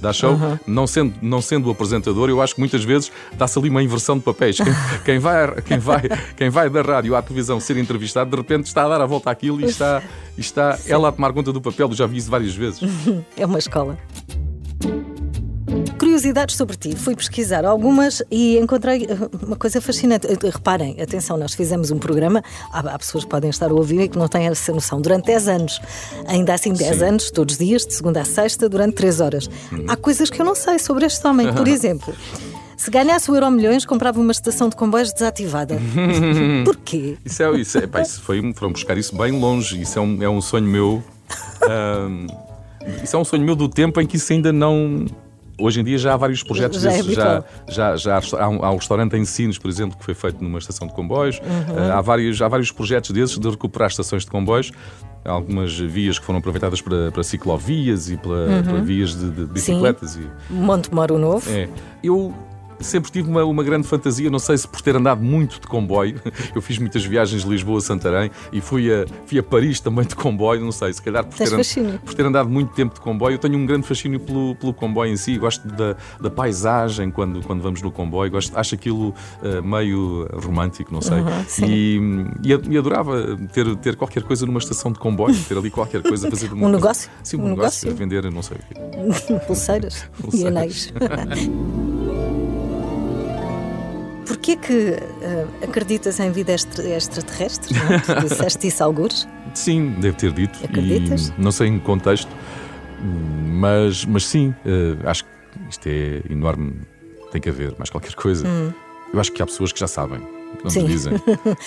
Dá 0.00 0.12
show, 0.12 0.38
não, 0.66 0.86
sendo, 0.86 1.14
não 1.20 1.42
sendo 1.42 1.68
o 1.68 1.70
apresentador, 1.70 2.30
eu 2.30 2.40
acho 2.40 2.54
que 2.54 2.60
muitas 2.60 2.82
vezes 2.82 3.12
dá-se 3.36 3.58
ali 3.58 3.68
uma 3.68 3.82
inversão 3.82 4.16
de 4.16 4.24
papéis. 4.24 4.56
Quem, 4.56 4.72
quem 5.04 5.18
vai, 5.18 5.60
quem, 5.62 5.78
vai, 5.78 6.02
quem 6.36 6.48
vai 6.48 6.70
da 6.70 6.80
rádio 6.80 7.14
à 7.14 7.22
televisão 7.22 7.60
ser 7.60 7.76
entrevistado, 7.76 8.30
de 8.30 8.36
repente 8.36 8.66
está 8.66 8.84
a 8.84 8.88
dar 8.88 9.00
a 9.02 9.06
volta 9.06 9.30
àquilo 9.30 9.60
e 9.60 9.64
está, 9.64 10.02
e 10.38 10.40
está 10.40 10.78
ela 10.86 11.08
a 11.08 11.12
tomar 11.12 11.32
conta 11.32 11.52
do 11.52 11.60
papel. 11.60 11.88
Eu 11.88 11.94
já 11.94 12.06
vi 12.06 12.16
isso 12.16 12.30
várias 12.30 12.54
vezes. 12.54 12.80
É 13.36 13.46
uma 13.46 13.58
escola. 13.58 13.96
Curiosidades 16.20 16.56
sobre 16.56 16.76
ti. 16.76 16.94
Fui 16.94 17.16
pesquisar 17.16 17.64
algumas 17.64 18.22
e 18.30 18.58
encontrei 18.58 19.06
eh, 19.08 19.46
uma 19.46 19.56
coisa 19.56 19.80
fascinante. 19.80 20.26
Eh, 20.26 20.50
reparem, 20.50 21.00
atenção, 21.00 21.36
nós 21.36 21.54
fizemos 21.54 21.90
um 21.90 21.98
programa, 21.98 22.42
há, 22.70 22.80
há 22.80 22.98
pessoas 22.98 23.24
que 23.24 23.30
podem 23.30 23.48
estar 23.48 23.70
a 23.70 23.74
ouvir 23.74 24.02
e 24.02 24.08
que 24.08 24.18
não 24.18 24.28
têm 24.28 24.46
essa 24.46 24.72
noção, 24.72 25.00
durante 25.00 25.26
10 25.26 25.48
anos. 25.48 25.80
Ainda 26.26 26.52
assim, 26.52 26.72
10 26.72 26.96
Sim. 26.96 27.04
anos, 27.04 27.30
todos 27.30 27.54
os 27.54 27.58
dias, 27.58 27.86
de 27.86 27.94
segunda 27.94 28.20
a 28.20 28.24
sexta, 28.24 28.68
durante 28.68 28.94
3 28.94 29.20
horas. 29.20 29.50
Há 29.88 29.96
coisas 29.96 30.28
que 30.28 30.40
eu 30.40 30.44
não 30.44 30.54
sei 30.54 30.78
sobre 30.78 31.06
este 31.06 31.26
homem. 31.26 31.52
Por 31.54 31.66
exemplo, 31.66 32.14
se 32.76 32.90
ganhasse 32.90 33.30
o 33.30 33.34
Euro 33.34 33.50
Milhões, 33.50 33.86
comprava 33.86 34.20
uma 34.20 34.32
estação 34.32 34.68
de 34.68 34.76
comboios 34.76 35.12
desativada. 35.12 35.78
Porquê? 36.64 37.16
Isso 37.24 37.42
é, 37.42 37.50
isso 37.58 37.78
é, 37.78 37.86
pá, 37.86 38.02
isso 38.02 38.20
foi, 38.20 38.52
foram 38.52 38.72
buscar 38.72 38.98
isso 38.98 39.16
bem 39.16 39.32
longe. 39.32 39.80
Isso 39.80 39.98
é 39.98 40.02
um, 40.02 40.22
é 40.22 40.28
um 40.28 40.40
sonho 40.42 40.66
meu. 40.66 41.02
ahm, 41.66 42.26
isso 43.02 43.16
é 43.16 43.18
um 43.18 43.24
sonho 43.24 43.44
meu 43.44 43.56
do 43.56 43.68
tempo 43.68 44.00
em 44.00 44.06
que 44.06 44.16
isso 44.16 44.32
ainda 44.32 44.52
não. 44.52 45.06
Hoje 45.60 45.80
em 45.80 45.84
dia 45.84 45.98
já 45.98 46.14
há 46.14 46.16
vários 46.16 46.42
projetos 46.42 46.80
Já 46.80 46.90
é 46.90 46.96
desses. 46.96 47.14
Já, 47.14 47.36
habitual. 47.36 47.44
já, 47.68 47.96
já 47.96 48.20
há, 48.38 48.48
um, 48.48 48.64
há 48.64 48.70
um 48.70 48.76
restaurante 48.76 49.16
em 49.16 49.24
Sines, 49.24 49.58
por 49.58 49.68
exemplo, 49.68 49.98
que 49.98 50.04
foi 50.04 50.14
feito 50.14 50.42
numa 50.42 50.58
estação 50.58 50.86
de 50.86 50.94
comboios. 50.94 51.38
Uhum. 51.40 51.78
Ah, 51.90 51.98
há, 51.98 52.00
vários, 52.00 52.40
há 52.40 52.48
vários 52.48 52.72
projetos 52.72 53.10
desses 53.10 53.38
de 53.38 53.48
recuperar 53.48 53.88
estações 53.90 54.24
de 54.24 54.30
comboios. 54.30 54.72
Há 55.24 55.32
algumas 55.32 55.78
vias 55.78 56.18
que 56.18 56.24
foram 56.24 56.38
aproveitadas 56.38 56.80
para, 56.80 57.12
para 57.12 57.22
ciclovias 57.22 58.10
e 58.10 58.16
para, 58.16 58.62
para 58.62 58.80
vias 58.80 59.14
de, 59.14 59.30
de 59.30 59.44
bicicletas. 59.44 60.16
E, 60.16 60.26
Monte 60.52 60.92
Moro 60.94 61.18
Novo. 61.18 61.48
é. 61.50 61.68
Eu 62.02 62.34
sempre 62.80 63.10
tive 63.10 63.28
uma, 63.28 63.44
uma 63.44 63.62
grande 63.62 63.86
fantasia, 63.86 64.30
não 64.30 64.38
sei 64.38 64.58
se 64.58 64.66
por 64.66 64.80
ter 64.80 64.96
andado 64.96 65.22
muito 65.22 65.60
de 65.60 65.66
comboio. 65.66 66.20
Eu 66.54 66.62
fiz 66.62 66.78
muitas 66.78 67.04
viagens 67.04 67.42
de 67.44 67.48
Lisboa 67.48 67.78
a 67.78 67.80
Santarém 67.80 68.30
e 68.52 68.60
fui 68.60 68.92
a, 68.92 69.06
fui 69.26 69.38
a 69.38 69.42
Paris 69.42 69.80
também 69.80 70.04
de 70.04 70.14
comboio, 70.14 70.60
não 70.60 70.72
sei, 70.72 70.92
se 70.92 71.02
calhar 71.02 71.24
por 71.24 71.36
ter, 71.36 71.98
por 72.04 72.14
ter 72.14 72.24
andado 72.26 72.48
muito 72.48 72.72
tempo 72.74 72.94
de 72.94 73.00
comboio. 73.00 73.34
Eu 73.34 73.38
tenho 73.38 73.56
um 73.56 73.66
grande 73.66 73.86
fascínio 73.86 74.20
pelo, 74.20 74.54
pelo 74.56 74.72
comboio 74.74 75.12
em 75.12 75.16
si, 75.16 75.36
gosto 75.38 75.66
da, 75.68 75.96
da 76.20 76.30
paisagem 76.30 77.10
quando, 77.10 77.42
quando 77.42 77.62
vamos 77.62 77.82
no 77.82 77.90
comboio, 77.90 78.30
gosto, 78.30 78.56
acho 78.56 78.74
aquilo 78.74 79.14
eh, 79.42 79.60
meio 79.60 80.28
romântico, 80.44 80.92
não 80.92 81.00
sei. 81.00 81.18
Uhum, 81.20 81.44
e, 81.66 82.00
e, 82.44 82.72
e 82.74 82.78
adorava 82.78 83.36
ter, 83.52 83.74
ter 83.76 83.96
qualquer 83.96 84.22
coisa 84.22 84.46
numa 84.46 84.58
estação 84.58 84.92
de 84.92 84.98
comboio, 84.98 85.36
ter 85.48 85.56
ali 85.56 85.70
qualquer 85.70 86.02
coisa 86.02 86.28
a 86.28 86.30
fazer 86.30 86.52
uma 86.52 86.66
Um 86.66 86.70
negócio? 86.70 87.10
Sim, 87.22 87.36
um, 87.36 87.44
Um 87.44 87.48
negócio, 87.50 87.88
negócio? 87.88 87.90
a 87.90 87.94
vender, 87.94 88.30
não 88.32 88.42
sei 88.42 88.56
o 88.56 88.60
quê. 88.60 89.40
Pulseiras, 89.46 90.08
e 90.18 90.22
Pulseiras. 90.22 90.92
anéis. 90.96 91.79
Porquê 94.40 94.56
que 94.56 94.96
eh, 95.20 95.46
acreditas 95.62 96.18
em 96.18 96.30
vida 96.32 96.52
extra- 96.52 96.88
extraterrestre? 96.88 97.74
Não? 97.74 97.92
é? 97.94 97.98
Tu 97.98 98.26
disseste 98.28 98.66
isso 98.68 98.82
algures? 98.82 99.28
Sim, 99.52 99.96
deve 100.00 100.16
ter 100.16 100.32
dito. 100.32 100.58
Acreditas? 100.64 101.28
E 101.36 101.40
não 101.42 101.52
sei 101.52 101.68
em 101.68 101.78
que 101.78 101.84
contexto, 101.84 102.30
mas, 103.02 104.04
mas 104.06 104.26
sim, 104.26 104.54
eh, 104.64 104.96
acho 105.04 105.24
que 105.24 105.30
isto 105.68 105.86
é 105.86 106.22
enorme. 106.30 106.72
Tem 107.30 107.40
que 107.40 107.48
haver 107.50 107.74
mais 107.78 107.90
qualquer 107.90 108.14
coisa. 108.14 108.46
Eu 109.12 109.20
acho 109.20 109.30
que 109.30 109.42
há 109.42 109.46
pessoas 109.46 109.72
que 109.72 109.78
já 109.80 109.86
sabem, 109.86 110.20
que 110.20 110.64
não 110.64 110.66
Hum. 110.66 110.70
Sim. 110.70 110.86
dizem. 110.86 111.12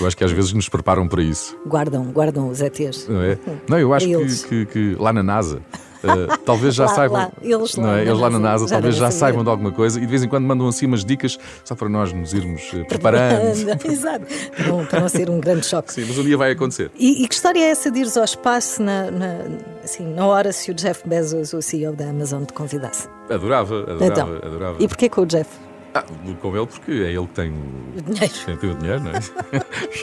Eu 0.01 0.07
acho 0.07 0.17
que 0.17 0.23
às 0.23 0.31
vezes 0.31 0.51
nos 0.51 0.67
preparam 0.67 1.07
para 1.07 1.21
isso. 1.21 1.55
Guardam, 1.67 2.03
guardam 2.05 2.49
os 2.49 2.59
ETs. 2.59 3.07
Não 3.07 3.21
é? 3.21 3.37
Não, 3.69 3.77
eu 3.79 3.93
acho 3.93 4.07
que, 4.07 4.47
que- 4.47 4.65
que 4.65 4.95
lá 4.99 5.13
na 5.13 5.21
NASA. 5.23 5.61
Eh, 6.03 6.37
talvez 6.45 6.75
já 6.75 6.85
Lá- 6.85 6.95
saibam. 6.95 7.17
lá, 7.17 7.31
eles 7.41 7.75
lá 7.75 7.83
não 7.83 7.89
é? 7.89 7.95
na 7.95 8.01
Eles 8.01 8.19
lá 8.19 8.29
na 8.29 8.39
NASA, 8.39 8.67
já 8.67 8.75
talvez 8.75 8.95
já 8.95 9.11
saber. 9.11 9.19
saibam 9.19 9.43
de 9.43 9.49
alguma 9.49 9.71
coisa 9.71 9.97
e 9.97 10.01
de 10.01 10.07
vez 10.07 10.23
em 10.23 10.27
quando 10.27 10.45
mandam 10.45 10.67
assim 10.67 10.85
umas 10.85 11.03
dicas 11.05 11.37
só 11.63 11.75
para 11.75 11.87
nós 11.89 12.11
nos 12.13 12.33
irmos 12.33 12.61
eh, 12.73 12.83
preparando. 12.83 13.43
Exato. 13.85 14.25
Não, 14.67 14.85
para 14.85 14.99
não 15.01 15.09
ser 15.09 15.29
um 15.29 15.39
grande 15.39 15.65
choque. 15.65 15.93
Sim, 15.93 16.05
mas 16.07 16.17
um 16.17 16.23
dia 16.23 16.37
vai 16.37 16.51
acontecer. 16.51 16.91
E, 16.97 17.23
e 17.23 17.27
que 17.27 17.33
história 17.35 17.59
é 17.59 17.69
essa 17.69 17.89
de 17.89 17.99
ires 17.99 18.17
ao 18.17 18.23
espaço 18.23 18.81
na, 18.83 19.09
na- 19.11 19.39
assim, 19.83 20.05
na 20.13 20.25
hora 20.25 20.51
se 20.51 20.71
o 20.71 20.73
Jeff 20.73 21.07
Bezos, 21.07 21.53
o 21.53 21.61
CEO 21.61 21.93
da 21.93 22.09
Amazon, 22.09 22.43
te 22.43 22.53
convidasse? 22.53 23.07
Adorava, 23.29 23.81
adorava, 23.81 24.05
Então, 24.05 24.27
adorava. 24.43 24.75
E 24.79 24.87
porquê 24.87 25.09
com 25.09 25.21
o 25.21 25.25
Jeff? 25.25 25.49
Ah, 25.95 26.03
com 26.41 26.57
ele 26.57 26.65
porque 26.65 26.91
é 26.91 27.11
ele 27.11 27.27
que 27.27 27.33
tem 27.33 27.51
o, 27.51 27.97
O 27.97 28.01
dinheiro. 28.01 28.33
Tem 28.59 28.69
o 28.71 28.75
dinheiro, 28.75 29.03
não 29.03 29.11
é? 29.11 29.19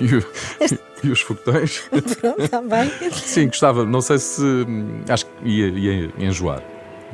e, 0.01 0.15
o- 0.17 0.27
e 1.03 1.11
os 1.11 1.21
foguetões. 1.21 1.81
Pronto, 2.21 2.43
está 2.43 2.63
bem. 2.63 2.91
Sim, 3.13 3.47
gostava. 3.49 3.85
Não 3.85 4.01
sei 4.01 4.19
se. 4.19 4.43
Acho 5.09 5.27
que 5.27 5.49
ia, 5.49 5.69
ia 5.69 6.13
enjoar. 6.19 6.63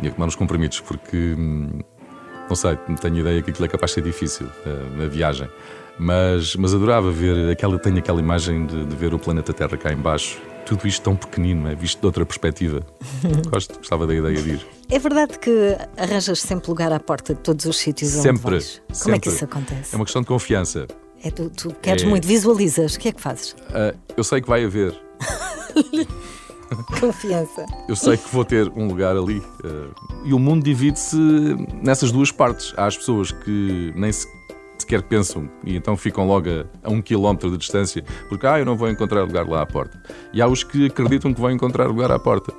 Ia 0.02 0.10
tomar 0.10 0.26
uns 0.26 0.34
comprimidos, 0.36 0.80
porque. 0.80 1.16
hum, 1.38 1.80
Não 2.48 2.54
sei, 2.56 2.76
tenho 3.00 3.16
ideia 3.18 3.40
que 3.42 3.50
aquilo 3.50 3.64
é 3.64 3.68
capaz 3.68 3.92
de 3.92 3.94
ser 3.94 4.02
difícil 4.02 4.46
na 4.96 5.06
viagem. 5.06 5.48
Mas, 5.98 6.54
mas 6.56 6.74
adorava 6.74 7.10
ver. 7.10 7.50
Aquela, 7.50 7.78
tenho 7.78 7.96
aquela 7.98 8.20
imagem 8.20 8.66
de, 8.66 8.84
de 8.84 8.94
ver 8.96 9.14
o 9.14 9.18
planeta 9.18 9.54
Terra 9.54 9.76
cá 9.78 9.90
em 9.92 9.96
baixo. 9.96 10.38
Tudo 10.66 10.86
isto 10.86 11.02
tão 11.02 11.16
pequenino, 11.16 11.68
é? 11.68 11.74
visto 11.74 12.00
de 12.00 12.06
outra 12.06 12.26
perspectiva. 12.26 12.84
Gosto, 13.50 13.78
gostava 13.78 14.06
da 14.06 14.14
ideia 14.14 14.36
de 14.42 14.50
ir. 14.50 14.66
É 14.90 14.98
verdade 14.98 15.38
que 15.38 15.50
arranjas 15.96 16.40
sempre 16.42 16.68
lugar 16.68 16.92
à 16.92 17.00
porta 17.00 17.34
de 17.34 17.40
todos 17.40 17.64
os 17.66 17.76
sítios 17.78 18.12
onde 18.14 18.22
Sempre. 18.22 18.50
vais? 18.50 18.82
Como 18.88 18.94
sempre. 18.98 19.14
é 19.16 19.20
que 19.20 19.28
isso 19.28 19.44
acontece? 19.44 19.94
É 19.94 19.96
uma 19.96 20.04
questão 20.04 20.22
de 20.22 20.28
confiança. 20.28 20.86
É 21.22 21.30
tu, 21.30 21.48
tu 21.50 21.70
queres 21.80 22.02
É- 22.02 22.06
muito, 22.06 22.26
visualizas. 22.26 22.94
O 22.96 22.98
que 22.98 23.08
é 23.08 23.12
que 23.12 23.20
fazes? 23.20 23.54
Ah, 23.70 23.94
eu 24.16 24.22
sei 24.24 24.40
que 24.40 24.48
vai 24.48 24.64
haver. 24.64 24.94
Confiança. 27.00 27.64
Eu 27.88 27.94
sei 27.94 28.16
que 28.16 28.28
vou 28.32 28.44
ter 28.44 28.68
um 28.74 28.88
lugar 28.88 29.16
ali. 29.16 29.40
eh, 29.64 29.88
e 30.24 30.32
o 30.34 30.38
mundo 30.38 30.64
divide-se 30.64 31.16
nessas 31.82 32.10
duas 32.10 32.32
partes. 32.32 32.74
Há 32.76 32.86
as 32.86 32.96
pessoas 32.96 33.30
que 33.30 33.92
nem 33.94 34.10
se- 34.10 34.26
sequer 34.82 35.02
pensam 35.02 35.48
e 35.64 35.76
então 35.76 35.96
ficam 35.96 36.26
logo 36.26 36.48
a, 36.48 36.64
a 36.82 36.90
um 36.90 37.02
quilómetro 37.02 37.50
de 37.50 37.58
distância 37.58 38.04
porque 38.28 38.46
ah, 38.46 38.58
eu 38.58 38.64
não 38.64 38.76
vou 38.76 38.90
encontrar 38.90 39.22
lugar 39.22 39.46
lá 39.46 39.62
à 39.62 39.66
porta. 39.66 40.00
E 40.32 40.42
há 40.42 40.46
os 40.46 40.62
que 40.62 40.86
acreditam 40.86 41.32
que 41.32 41.40
vão 41.40 41.50
encontrar 41.50 41.86
lugar 41.86 42.10
à 42.10 42.18
porta. 42.18 42.52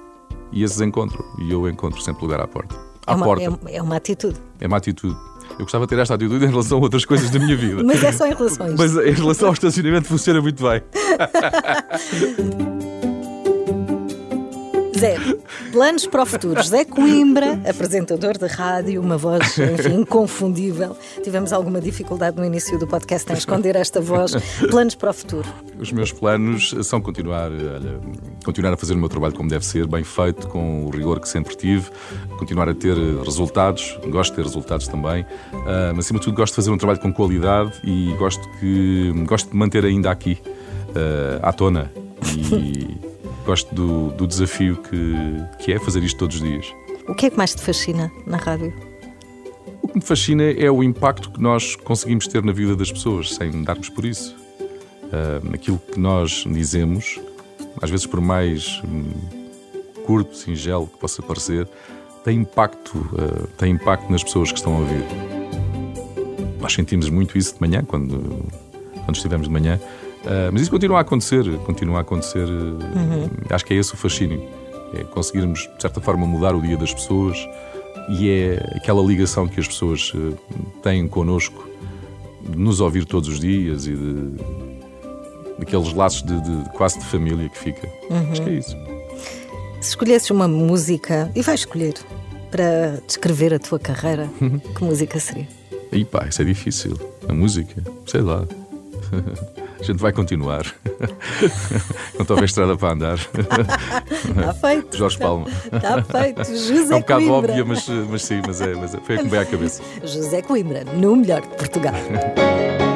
E 0.51 0.63
esses 0.63 0.79
encontram. 0.81 1.23
E 1.39 1.51
eu 1.51 1.67
encontro 1.67 2.01
sempre 2.01 2.23
lugar 2.23 2.39
à 2.39 2.47
porta. 2.47 2.75
À 3.05 3.13
é, 3.13 3.15
uma, 3.15 3.25
porta. 3.25 3.43
é- 3.43 3.75
é 3.75 3.81
uma 3.81 3.95
atitude. 3.95 4.39
É 4.59 4.67
uma 4.67 4.77
atitude. 4.77 5.17
Eu 5.51 5.65
gostava 5.65 5.85
de 5.85 5.89
ter 5.89 5.99
esta 5.99 6.13
atitude 6.13 6.45
em 6.45 6.49
relação 6.49 6.77
a 6.77 6.81
outras 6.81 7.05
coisas 7.05 7.29
da 7.29 7.39
minha 7.39 7.55
vida. 7.55 7.83
Mas 7.83 8.03
é 8.03 8.11
só 8.11 8.27
em 8.27 8.33
relações. 8.33 8.75
Mas 8.77 8.95
em 8.95 9.11
relação 9.11 9.47
ao 9.47 9.53
estacionamento 9.53 10.07
funciona 10.07 10.41
muito 10.41 10.63
bem. 10.63 10.81
Zé, 14.97 15.15
planos 15.71 16.07
para 16.07 16.23
o 16.23 16.25
futuro. 16.25 16.61
Zé 16.63 16.83
Coimbra, 16.83 17.59
apresentador 17.69 18.35
de 18.35 18.47
rádio, 18.47 18.99
uma 18.99 19.15
voz, 19.15 19.55
enfim, 19.59 20.01
inconfundível. 20.01 20.97
Tivemos 21.23 21.53
alguma 21.53 21.79
dificuldade 21.79 22.35
no 22.35 22.43
início 22.43 22.79
do 22.79 22.87
podcast 22.87 23.31
em 23.31 23.35
esconder 23.35 23.75
esta 23.75 24.01
voz. 24.01 24.31
Planos 24.71 24.95
para 24.95 25.11
o 25.11 25.13
futuro. 25.13 25.47
Os 25.77 25.91
meus 25.91 26.11
planos 26.11 26.73
são 26.81 26.99
continuar, 26.99 27.51
olha, 27.51 27.99
continuar 28.43 28.73
a 28.73 28.77
fazer 28.77 28.95
o 28.95 28.97
meu 28.97 29.07
trabalho 29.07 29.35
como 29.35 29.47
deve 29.47 29.63
ser, 29.63 29.85
bem 29.85 30.03
feito, 30.03 30.47
com 30.47 30.85
o 30.85 30.89
rigor 30.89 31.19
que 31.19 31.29
sempre 31.29 31.55
tive, 31.55 31.91
continuar 32.39 32.67
a 32.67 32.73
ter 32.73 32.97
resultados, 33.23 33.99
gosto 34.07 34.31
de 34.31 34.37
ter 34.37 34.43
resultados 34.45 34.87
também, 34.87 35.23
ah, 35.53 35.91
mas 35.95 36.05
acima 36.05 36.17
de 36.17 36.25
tudo 36.25 36.37
gosto 36.37 36.53
de 36.53 36.55
fazer 36.55 36.71
um 36.71 36.77
trabalho 36.77 36.99
com 36.99 37.13
qualidade 37.13 37.71
e 37.83 38.15
gosto, 38.17 38.49
que, 38.59 39.13
gosto 39.27 39.51
de 39.51 39.55
manter 39.55 39.85
ainda 39.85 40.09
aqui, 40.09 40.39
ah, 40.95 41.49
à 41.49 41.53
tona. 41.53 41.91
E 42.35 42.97
gosto 43.47 43.73
do, 43.73 44.09
do 44.11 44.27
desafio 44.27 44.75
que, 44.75 45.63
que 45.63 45.71
é 45.71 45.79
fazer 45.79 46.03
isto 46.03 46.17
todos 46.19 46.35
os 46.35 46.41
dias. 46.41 46.67
O 47.07 47.15
que 47.15 47.27
é 47.27 47.29
que 47.29 47.37
mais 47.37 47.55
te 47.55 47.61
fascina 47.61 48.11
na 48.25 48.35
rádio? 48.35 48.73
O 49.81 49.87
que 49.87 49.95
me 49.95 50.01
fascina 50.01 50.43
é 50.43 50.69
o 50.69 50.83
impacto 50.83 51.31
que 51.31 51.41
nós 51.41 51.77
conseguimos 51.77 52.27
ter 52.27 52.43
na 52.43 52.51
vida 52.51 52.75
das 52.75 52.91
pessoas, 52.91 53.33
sem 53.33 53.63
darmos 53.63 53.87
por 53.87 54.03
isso. 54.03 54.35
Ah, 55.13 55.41
aquilo 55.53 55.79
que 55.79 55.97
nós 55.97 56.43
dizemos, 56.45 57.21
às 57.81 57.89
vezes 57.89 58.05
por 58.05 58.19
mais 58.19 58.81
hum, 58.83 59.05
curto, 60.05 60.35
singelo 60.35 60.85
que 60.85 60.97
possa 60.97 61.21
parecer, 61.21 61.65
tem 62.25 62.39
impacto, 62.39 63.09
ah, 63.17 63.47
tem 63.57 63.71
impacto 63.71 64.11
nas 64.11 64.25
pessoas 64.25 64.51
que 64.51 64.57
estão 64.57 64.75
a 64.75 64.79
ouvir. 64.79 65.05
Nós 66.59 66.73
sentimos 66.73 67.09
muito 67.09 67.37
isso 67.37 67.53
de 67.53 67.61
manhã, 67.61 67.81
quando, 67.81 68.45
quando 69.05 69.15
estivemos 69.15 69.47
de 69.47 69.53
manhã, 69.53 69.79
Ah, 70.29 70.49
mas 70.51 70.61
isso 70.63 70.71
continua 70.71 70.97
a 70.97 71.01
acontecer, 71.01 71.45
continua 71.65 71.99
a 71.99 72.01
acontecer. 72.01 72.45
ah, 73.49 73.55
Acho 73.55 73.65
que 73.65 73.73
é 73.73 73.77
esse 73.77 73.93
o 73.93 73.97
fascínio. 73.97 74.43
É 74.93 75.03
conseguirmos, 75.03 75.59
de 75.75 75.81
certa 75.81 75.99
forma, 76.01 76.25
mudar 76.25 76.55
o 76.55 76.61
dia 76.61 76.77
das 76.77 76.93
pessoas 76.93 77.37
e 78.09 78.29
é 78.29 78.73
aquela 78.75 79.01
ligação 79.01 79.47
que 79.47 79.59
as 79.59 79.67
pessoas 79.67 80.13
eh, 80.15 80.33
têm 80.81 81.07
connosco 81.09 81.67
de 82.49 82.57
nos 82.57 82.79
ouvir 82.79 83.03
todos 83.05 83.27
os 83.27 83.39
dias 83.39 83.85
e 83.85 83.93
de 83.93 84.31
daqueles 85.59 85.91
laços 85.93 86.21
de, 86.23 86.39
de- 86.39 86.69
quase 86.71 86.99
de 86.99 87.05
família 87.05 87.49
que 87.49 87.57
fica. 87.57 87.89
Acho 88.31 88.41
que 88.43 88.49
é 88.49 88.53
isso. 88.53 88.77
Se 89.81 89.89
escolhesses 89.89 90.29
uma 90.29 90.47
música, 90.47 91.29
e 91.35 91.41
vais 91.41 91.59
escolher, 91.61 91.95
para 92.51 93.01
descrever 93.05 93.53
a 93.53 93.59
tua 93.59 93.79
carreira, 93.79 94.29
que 94.75 94.83
música 94.83 95.19
seria? 95.19 95.47
Aí 95.91 96.05
pá, 96.05 96.25
isso 96.29 96.41
é 96.41 96.45
difícil. 96.45 96.93
A 97.27 97.33
música, 97.33 97.83
sei 98.05 98.21
lá. 98.21 98.45
A 99.79 99.83
gente 99.83 99.99
vai 99.99 100.11
continuar. 100.11 100.63
Não 102.17 102.25
houver 102.29 102.45
estrada 102.45 102.75
para 102.75 102.93
andar. 102.93 103.17
Está 103.17 104.53
feito. 104.53 104.97
Jorge 104.97 105.17
Palma. 105.17 105.47
Está 105.71 106.03
feito. 106.03 106.43
José 106.45 106.93
É 106.93 106.95
um 106.97 106.99
bocado 106.99 107.19
Coimbra. 107.25 107.51
óbvia, 107.51 107.65
mas, 107.65 107.87
mas 107.87 108.21
sim, 108.23 108.41
mas, 108.45 108.61
é, 108.61 108.73
mas 108.73 108.93
é- 108.95 108.99
foi 108.99 109.15
a 109.15 109.17
que 109.19 109.23
me 109.25 109.29
veio 109.29 109.41
à 109.43 109.45
cabeça. 109.45 109.81
José 110.03 110.41
Coimbra, 110.41 110.83
no 110.83 111.15
melhor 111.15 111.41
de 111.41 111.47
Portugal. 111.49 111.93